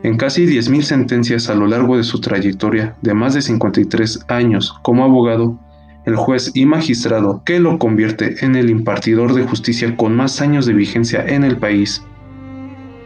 En 0.03 0.15
casi 0.15 0.45
10.000 0.45 0.81
sentencias 0.83 1.49
a 1.49 1.55
lo 1.55 1.65
largo 1.65 1.97
de 1.97 2.03
su 2.03 2.21
trayectoria 2.21 2.97
de 3.01 3.15
más 3.15 3.33
de 3.33 3.41
53 3.41 4.25
años 4.27 4.77
como 4.83 5.03
abogado, 5.03 5.59
el 6.05 6.15
juez 6.15 6.51
y 6.53 6.67
magistrado 6.67 7.41
que 7.43 7.59
lo 7.59 7.79
convierte 7.79 8.45
en 8.45 8.55
el 8.55 8.69
impartidor 8.69 9.33
de 9.33 9.41
justicia 9.41 9.97
con 9.97 10.15
más 10.15 10.39
años 10.39 10.67
de 10.67 10.73
vigencia 10.73 11.25
en 11.25 11.43
el 11.43 11.57
país 11.57 12.03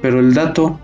pero 0.01 0.19
el 0.19 0.33
dato 0.33 0.79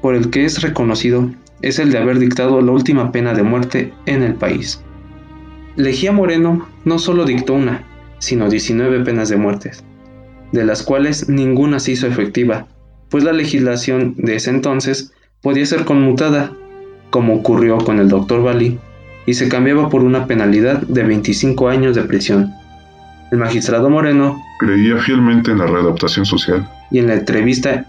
por 0.00 0.14
el 0.14 0.30
que 0.30 0.44
es 0.44 0.62
reconocido 0.62 1.30
es 1.62 1.78
el 1.78 1.92
de 1.92 1.98
haber 1.98 2.18
dictado 2.18 2.60
la 2.60 2.72
última 2.72 3.12
pena 3.12 3.34
de 3.34 3.42
muerte 3.42 3.92
en 4.06 4.22
el 4.22 4.34
país. 4.34 4.82
Lejía 5.76 6.12
Moreno 6.12 6.68
no 6.84 6.98
solo 6.98 7.24
dictó 7.24 7.54
una, 7.54 7.84
sino 8.18 8.48
19 8.48 9.04
penas 9.04 9.28
de 9.28 9.36
muerte, 9.36 9.70
de 10.52 10.64
las 10.64 10.82
cuales 10.82 11.28
ninguna 11.28 11.80
se 11.80 11.92
hizo 11.92 12.06
efectiva, 12.06 12.66
pues 13.08 13.24
la 13.24 13.32
legislación 13.32 14.14
de 14.18 14.36
ese 14.36 14.50
entonces 14.50 15.12
podía 15.40 15.64
ser 15.66 15.84
conmutada, 15.84 16.52
como 17.10 17.34
ocurrió 17.34 17.78
con 17.78 17.98
el 17.98 18.08
Dr. 18.08 18.42
Bali, 18.42 18.78
y 19.26 19.34
se 19.34 19.48
cambiaba 19.48 19.88
por 19.88 20.02
una 20.02 20.26
penalidad 20.26 20.82
de 20.82 21.04
25 21.04 21.68
años 21.68 21.94
de 21.94 22.02
prisión. 22.02 22.52
El 23.30 23.38
magistrado 23.38 23.88
Moreno 23.88 24.42
creía 24.58 24.98
fielmente 24.98 25.52
en 25.52 25.58
la 25.58 25.66
readaptación 25.66 26.26
social 26.26 26.68
y 26.90 26.98
en 26.98 27.06
la 27.06 27.14
entrevista 27.14 27.86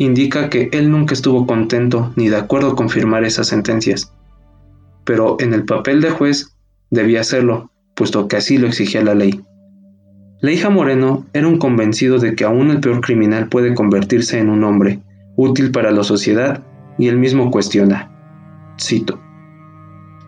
indica 0.00 0.48
que 0.48 0.70
él 0.72 0.90
nunca 0.90 1.12
estuvo 1.12 1.46
contento 1.46 2.10
ni 2.16 2.30
de 2.30 2.36
acuerdo 2.36 2.74
con 2.74 2.88
firmar 2.88 3.22
esas 3.24 3.48
sentencias, 3.48 4.14
pero 5.04 5.36
en 5.40 5.52
el 5.52 5.66
papel 5.66 6.00
de 6.00 6.08
juez 6.08 6.56
debía 6.90 7.20
hacerlo, 7.20 7.70
puesto 7.94 8.26
que 8.26 8.36
así 8.36 8.56
lo 8.56 8.66
exigía 8.66 9.04
la 9.04 9.14
ley. 9.14 9.42
Leija 10.40 10.70
Moreno 10.70 11.26
era 11.34 11.46
un 11.46 11.58
convencido 11.58 12.18
de 12.18 12.34
que 12.34 12.44
aún 12.44 12.70
el 12.70 12.80
peor 12.80 13.02
criminal 13.02 13.50
puede 13.50 13.74
convertirse 13.74 14.38
en 14.38 14.48
un 14.48 14.64
hombre 14.64 15.00
útil 15.36 15.70
para 15.70 15.90
la 15.90 16.02
sociedad 16.02 16.64
y 16.96 17.08
él 17.08 17.18
mismo 17.18 17.50
cuestiona. 17.50 18.10
Cito. 18.80 19.20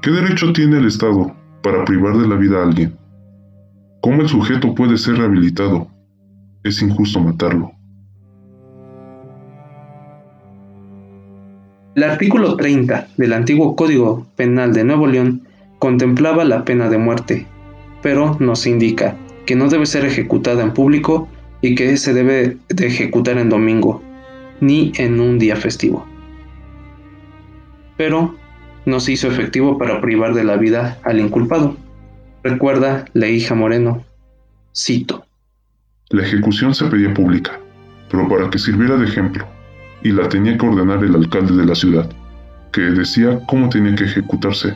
¿Qué 0.03 0.11
derecho 0.11 0.53
tiene 0.53 0.77
el 0.77 0.87
Estado 0.87 1.35
para 1.63 1.87
privar 1.87 2.19
de 2.19 2.29
la 2.29 2.37
vida 2.37 2.59
a 2.59 2.65
alguien? 2.65 2.95
¿Cómo 4.03 4.21
el 4.21 4.29
sujeto 4.29 4.75
puede 4.75 4.99
ser 4.99 5.15
rehabilitado? 5.15 5.89
Es 6.63 6.83
injusto 6.83 7.21
matarlo. 7.21 7.73
El 11.95 12.05
artículo 12.05 12.57
30 12.57 13.09
del 13.19 13.35
antiguo 13.35 13.77
Código 13.77 14.27
Penal 14.37 14.73
de 14.73 14.83
Nuevo 14.83 15.07
León 15.07 15.43
contemplaba 15.79 16.43
la 16.43 16.65
pena 16.65 16.89
de 16.89 16.97
muerte, 16.97 17.47
pero 18.01 18.35
nos 18.41 18.67
indica 18.67 19.19
que 19.45 19.57
no 19.57 19.69
debe 19.69 19.85
ser 19.85 20.07
ejecutada 20.07 20.63
en 20.63 20.73
público 20.73 21.29
y 21.61 21.75
que 21.75 21.99
se 21.99 22.15
debe 22.15 22.57
de 22.71 22.87
ejecutar 22.87 23.37
en 23.37 23.51
domingo, 23.51 24.03
ni 24.61 24.93
en 24.97 25.21
un 25.21 25.39
día 25.39 25.55
festivo. 25.55 26.07
Pero 27.99 28.37
no 28.87 28.99
se 28.99 29.13
hizo 29.13 29.29
efectivo 29.29 29.77
para 29.77 30.01
privar 30.01 30.33
de 30.33 30.45
la 30.45 30.57
vida 30.57 30.99
al 31.05 31.21
inculpado. 31.21 31.77
Recuerda 32.43 33.05
la 33.13 33.29
hija 33.29 33.55
Moreno. 33.55 34.03
Cito. 34.75 35.27
La 36.09 36.23
ejecución 36.23 36.75
se 36.75 36.87
pedía 36.87 37.13
pública, 37.13 37.61
pero 38.11 38.27
para 38.31 38.49
que 38.49 38.59
sirviera 38.59 38.97
de 38.97 39.05
ejemplo 39.05 39.47
y 40.03 40.11
la 40.11 40.29
tenía 40.29 40.57
que 40.57 40.67
ordenar 40.67 41.05
el 41.05 41.15
alcalde 41.15 41.55
de 41.55 41.67
la 41.67 41.75
ciudad, 41.75 42.09
que 42.73 42.81
decía 42.83 43.39
cómo 43.47 43.69
tenía 43.69 43.95
que 43.95 44.05
ejecutarse. 44.05 44.75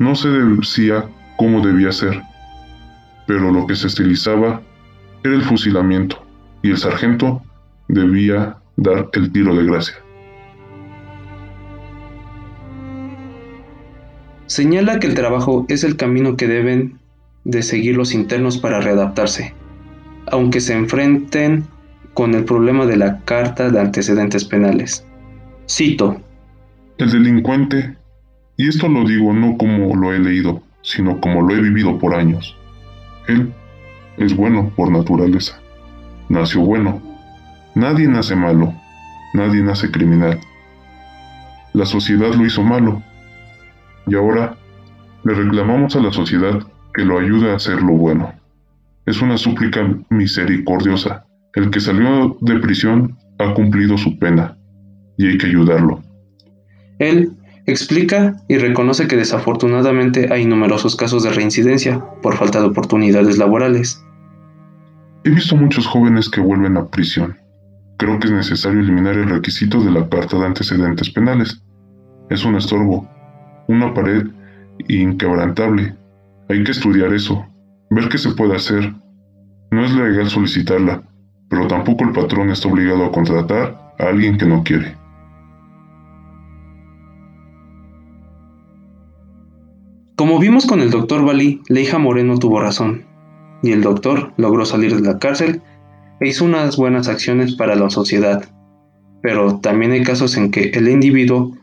No 0.00 0.14
se 0.14 0.28
decía 0.28 1.04
cómo 1.36 1.64
debía 1.64 1.92
ser, 1.92 2.20
pero 3.26 3.50
lo 3.52 3.66
que 3.66 3.76
se 3.76 3.86
estilizaba 3.86 4.60
era 5.22 5.34
el 5.34 5.42
fusilamiento, 5.42 6.24
y 6.62 6.70
el 6.70 6.78
sargento 6.78 7.42
debía 7.88 8.56
dar 8.76 9.08
el 9.12 9.30
tiro 9.30 9.54
de 9.54 9.64
gracia. 9.64 9.94
Señala 14.46 14.98
que 14.98 15.06
el 15.06 15.14
trabajo 15.14 15.64
es 15.68 15.84
el 15.84 15.96
camino 15.96 16.36
que 16.36 16.46
deben 16.46 16.98
de 17.44 17.62
seguir 17.62 17.96
los 17.96 18.12
internos 18.12 18.58
para 18.58 18.80
readaptarse, 18.80 19.54
aunque 20.30 20.60
se 20.60 20.74
enfrenten 20.74 21.64
con 22.14 22.34
el 22.34 22.44
problema 22.44 22.86
de 22.86 22.96
la 22.96 23.20
carta 23.20 23.70
de 23.70 23.80
antecedentes 23.80 24.44
penales. 24.44 25.06
Cito. 25.68 26.20
El 26.98 27.10
delincuente, 27.10 27.96
y 28.56 28.68
esto 28.68 28.88
lo 28.88 29.04
digo 29.06 29.32
no 29.32 29.56
como 29.56 29.94
lo 29.96 30.12
he 30.12 30.18
leído, 30.18 30.62
sino 30.82 31.20
como 31.20 31.42
lo 31.42 31.54
he 31.54 31.60
vivido 31.60 31.98
por 31.98 32.14
años. 32.14 32.56
Él 33.28 33.52
es 34.18 34.36
bueno 34.36 34.70
por 34.76 34.90
naturaleza. 34.90 35.58
Nació 36.28 36.60
bueno. 36.60 37.00
Nadie 37.74 38.06
nace 38.08 38.36
malo. 38.36 38.74
Nadie 39.34 39.62
nace 39.62 39.90
criminal. 39.90 40.38
La 41.72 41.86
sociedad 41.86 42.34
lo 42.34 42.44
hizo 42.44 42.62
malo. 42.62 43.02
Y 44.06 44.14
ahora 44.14 44.56
le 45.24 45.34
reclamamos 45.34 45.96
a 45.96 46.00
la 46.00 46.12
sociedad 46.12 46.60
que 46.92 47.04
lo 47.04 47.18
ayude 47.18 47.50
a 47.50 47.56
hacer 47.56 47.80
lo 47.80 47.92
bueno. 47.92 48.32
Es 49.06 49.22
una 49.22 49.38
súplica 49.38 49.88
misericordiosa. 50.10 51.24
El 51.54 51.70
que 51.70 51.80
salió 51.80 52.36
de 52.40 52.58
prisión 52.60 53.18
ha 53.38 53.52
cumplido 53.54 53.98
su 53.98 54.18
pena 54.18 54.56
y 55.18 55.26
hay 55.26 55.38
que 55.38 55.46
ayudarlo. 55.46 56.02
Él 56.98 57.32
explica 57.66 58.36
y 58.48 58.58
reconoce 58.58 59.06
que 59.06 59.16
desafortunadamente 59.16 60.32
hay 60.32 60.46
numerosos 60.46 60.96
casos 60.96 61.22
de 61.22 61.30
reincidencia 61.30 62.04
por 62.22 62.36
falta 62.36 62.60
de 62.60 62.66
oportunidades 62.66 63.38
laborales. 63.38 64.02
He 65.24 65.30
visto 65.30 65.56
muchos 65.56 65.86
jóvenes 65.86 66.28
que 66.28 66.40
vuelven 66.40 66.76
a 66.76 66.88
prisión. 66.88 67.36
Creo 67.98 68.18
que 68.18 68.26
es 68.26 68.32
necesario 68.32 68.80
eliminar 68.80 69.14
el 69.14 69.28
requisito 69.28 69.82
de 69.84 69.90
la 69.90 70.08
carta 70.08 70.38
de 70.38 70.46
antecedentes 70.46 71.10
penales. 71.10 71.62
Es 72.30 72.44
un 72.44 72.56
estorbo, 72.56 73.08
una 73.68 73.94
pared 73.94 74.26
inquebrantable. 74.88 75.94
Hay 76.48 76.64
que 76.64 76.72
estudiar 76.72 77.12
eso, 77.12 77.46
ver 77.90 78.08
qué 78.08 78.18
se 78.18 78.32
puede 78.32 78.56
hacer. 78.56 78.92
No 79.70 79.84
es 79.84 79.92
legal 79.92 80.28
solicitarla, 80.28 81.02
pero 81.52 81.66
tampoco 81.66 82.04
el 82.04 82.12
patrón 82.12 82.48
está 82.48 82.66
obligado 82.66 83.04
a 83.04 83.12
contratar 83.12 83.94
a 83.98 84.04
alguien 84.04 84.38
que 84.38 84.46
no 84.46 84.64
quiere. 84.64 84.96
Como 90.16 90.38
vimos 90.38 90.64
con 90.64 90.80
el 90.80 90.90
doctor 90.90 91.26
Bali, 91.26 91.60
Leija 91.68 91.98
Moreno 91.98 92.38
tuvo 92.38 92.58
razón, 92.58 93.04
y 93.62 93.72
el 93.72 93.82
doctor 93.82 94.32
logró 94.38 94.64
salir 94.64 94.96
de 94.96 95.02
la 95.02 95.18
cárcel 95.18 95.60
e 96.20 96.28
hizo 96.28 96.46
unas 96.46 96.78
buenas 96.78 97.06
acciones 97.08 97.54
para 97.54 97.76
la 97.76 97.90
sociedad. 97.90 98.48
Pero 99.20 99.58
también 99.58 99.92
hay 99.92 100.04
casos 100.04 100.38
en 100.38 100.50
que 100.50 100.70
el 100.70 100.88
individuo 100.88 101.54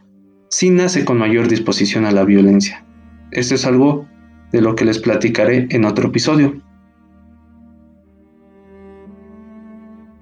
sí 0.51 0.69
nace 0.69 1.03
con 1.03 1.17
mayor 1.17 1.47
disposición 1.47 2.05
a 2.05 2.11
la 2.11 2.25
violencia. 2.25 2.85
Esto 3.31 3.55
es 3.55 3.65
algo 3.65 4.05
de 4.51 4.61
lo 4.61 4.75
que 4.75 4.85
les 4.85 4.99
platicaré 4.99 5.65
en 5.71 5.85
otro 5.85 6.09
episodio. 6.09 6.61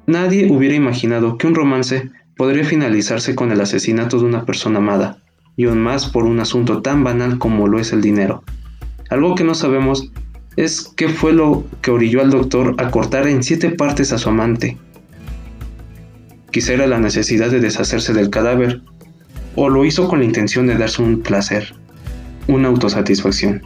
Nadie 0.07 0.49
hubiera 0.49 0.73
imaginado 0.73 1.37
que 1.37 1.47
un 1.47 1.55
romance 1.55 2.09
podría 2.37 2.63
finalizarse 2.63 3.35
con 3.35 3.51
el 3.51 3.59
asesinato 3.59 4.17
de 4.17 4.23
una 4.23 4.45
persona 4.45 4.77
amada, 4.77 5.17
y 5.57 5.65
aún 5.65 5.81
más 5.81 6.05
por 6.05 6.23
un 6.23 6.39
asunto 6.39 6.81
tan 6.81 7.03
banal 7.03 7.37
como 7.37 7.67
lo 7.67 7.77
es 7.77 7.91
el 7.91 8.01
dinero. 8.01 8.41
Algo 9.09 9.35
que 9.35 9.43
no 9.43 9.53
sabemos 9.53 10.09
es 10.55 10.93
qué 10.95 11.09
fue 11.09 11.33
lo 11.33 11.65
que 11.81 11.91
orilló 11.91 12.21
al 12.21 12.29
doctor 12.29 12.75
a 12.77 12.89
cortar 12.89 13.27
en 13.27 13.43
siete 13.43 13.69
partes 13.69 14.13
a 14.13 14.17
su 14.17 14.29
amante. 14.29 14.77
Quizá 16.51 16.71
era 16.71 16.87
la 16.87 16.99
necesidad 16.99 17.51
de 17.51 17.59
deshacerse 17.59 18.13
del 18.13 18.29
cadáver, 18.29 18.81
o 19.55 19.67
lo 19.67 19.83
hizo 19.83 20.07
con 20.07 20.19
la 20.19 20.25
intención 20.25 20.67
de 20.67 20.77
darse 20.77 21.01
un 21.01 21.21
placer, 21.21 21.75
una 22.47 22.69
autosatisfacción. 22.69 23.61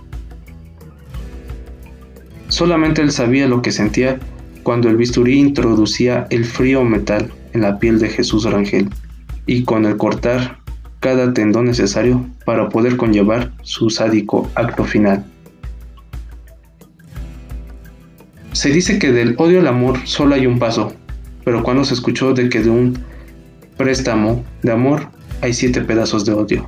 Solamente 2.47 3.04
él 3.04 3.12
sabía 3.12 3.47
lo 3.47 3.62
que 3.62 3.71
sentía 3.71 4.19
cuando 4.63 4.89
el 4.89 4.97
bisturí 4.97 5.39
introducía 5.39 6.28
el 6.30 6.45
frío 6.45 6.84
metal 6.84 7.32
en 7.54 7.62
la 7.62 7.80
piel 7.80 8.00
de 8.00 8.10
Jesús 8.10 8.43
Rangel 8.45 8.89
y 9.45 9.63
con 9.63 9.86
el 9.86 9.97
cortar 9.97 10.60
cada 11.00 11.34
tendón 11.34 11.65
necesario 11.65 12.26
para 12.45 12.69
poder 12.69 12.95
conllevar 12.95 13.52
su 13.63 13.89
sádico 13.89 14.50
acto 14.56 14.86
final. 14.86 15.26
Se 18.54 18.69
dice 18.69 19.00
que 19.00 19.12
del 19.12 19.36
odio 19.38 19.60
al 19.60 19.67
amor 19.67 20.00
solo 20.04 20.36
hay 20.36 20.45
un 20.45 20.60
paso, 20.60 20.93
pero 21.43 21.63
cuando 21.63 21.84
se 21.84 21.93
escuchó 21.93 22.34
de 22.34 22.50
que 22.50 22.62
de 22.62 22.69
un 22.69 22.97
préstamo 23.78 24.43
de 24.62 24.71
amor 24.71 25.08
hay 25.41 25.54
siete 25.54 25.82
pedazos 25.82 26.26
de 26.26 26.34
odio. 26.34 26.67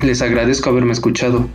Les 0.00 0.22
agradezco 0.22 0.70
haberme 0.70 0.92
escuchado 0.92 1.48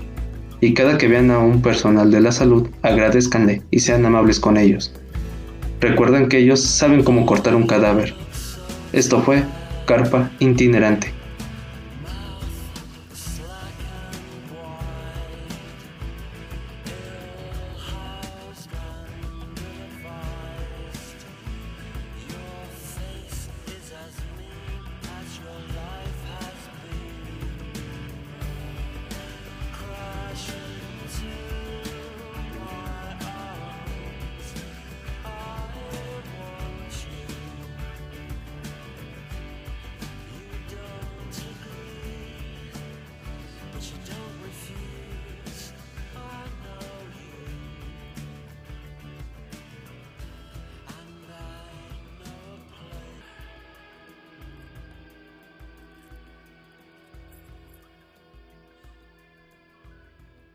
y 0.63 0.73
cada 0.73 0.97
que 0.97 1.09
vean 1.09 1.29
a 1.29 1.39
un 1.39 1.61
personal 1.61 2.09
de 2.09 2.21
la 2.21 2.31
salud, 2.31 2.69
agradezcanle 2.83 3.63
y 3.69 3.81
sean 3.81 4.05
amables 4.05 4.39
con 4.39 4.55
ellos. 4.55 4.93
Recuerden 5.81 6.29
que 6.29 6.37
ellos 6.37 6.61
saben 6.61 7.03
cómo 7.03 7.25
cortar 7.25 7.53
un 7.53 7.67
cadáver. 7.67 8.13
Esto 8.93 9.21
fue 9.21 9.43
Carpa 9.85 10.31
Itinerante. 10.39 11.11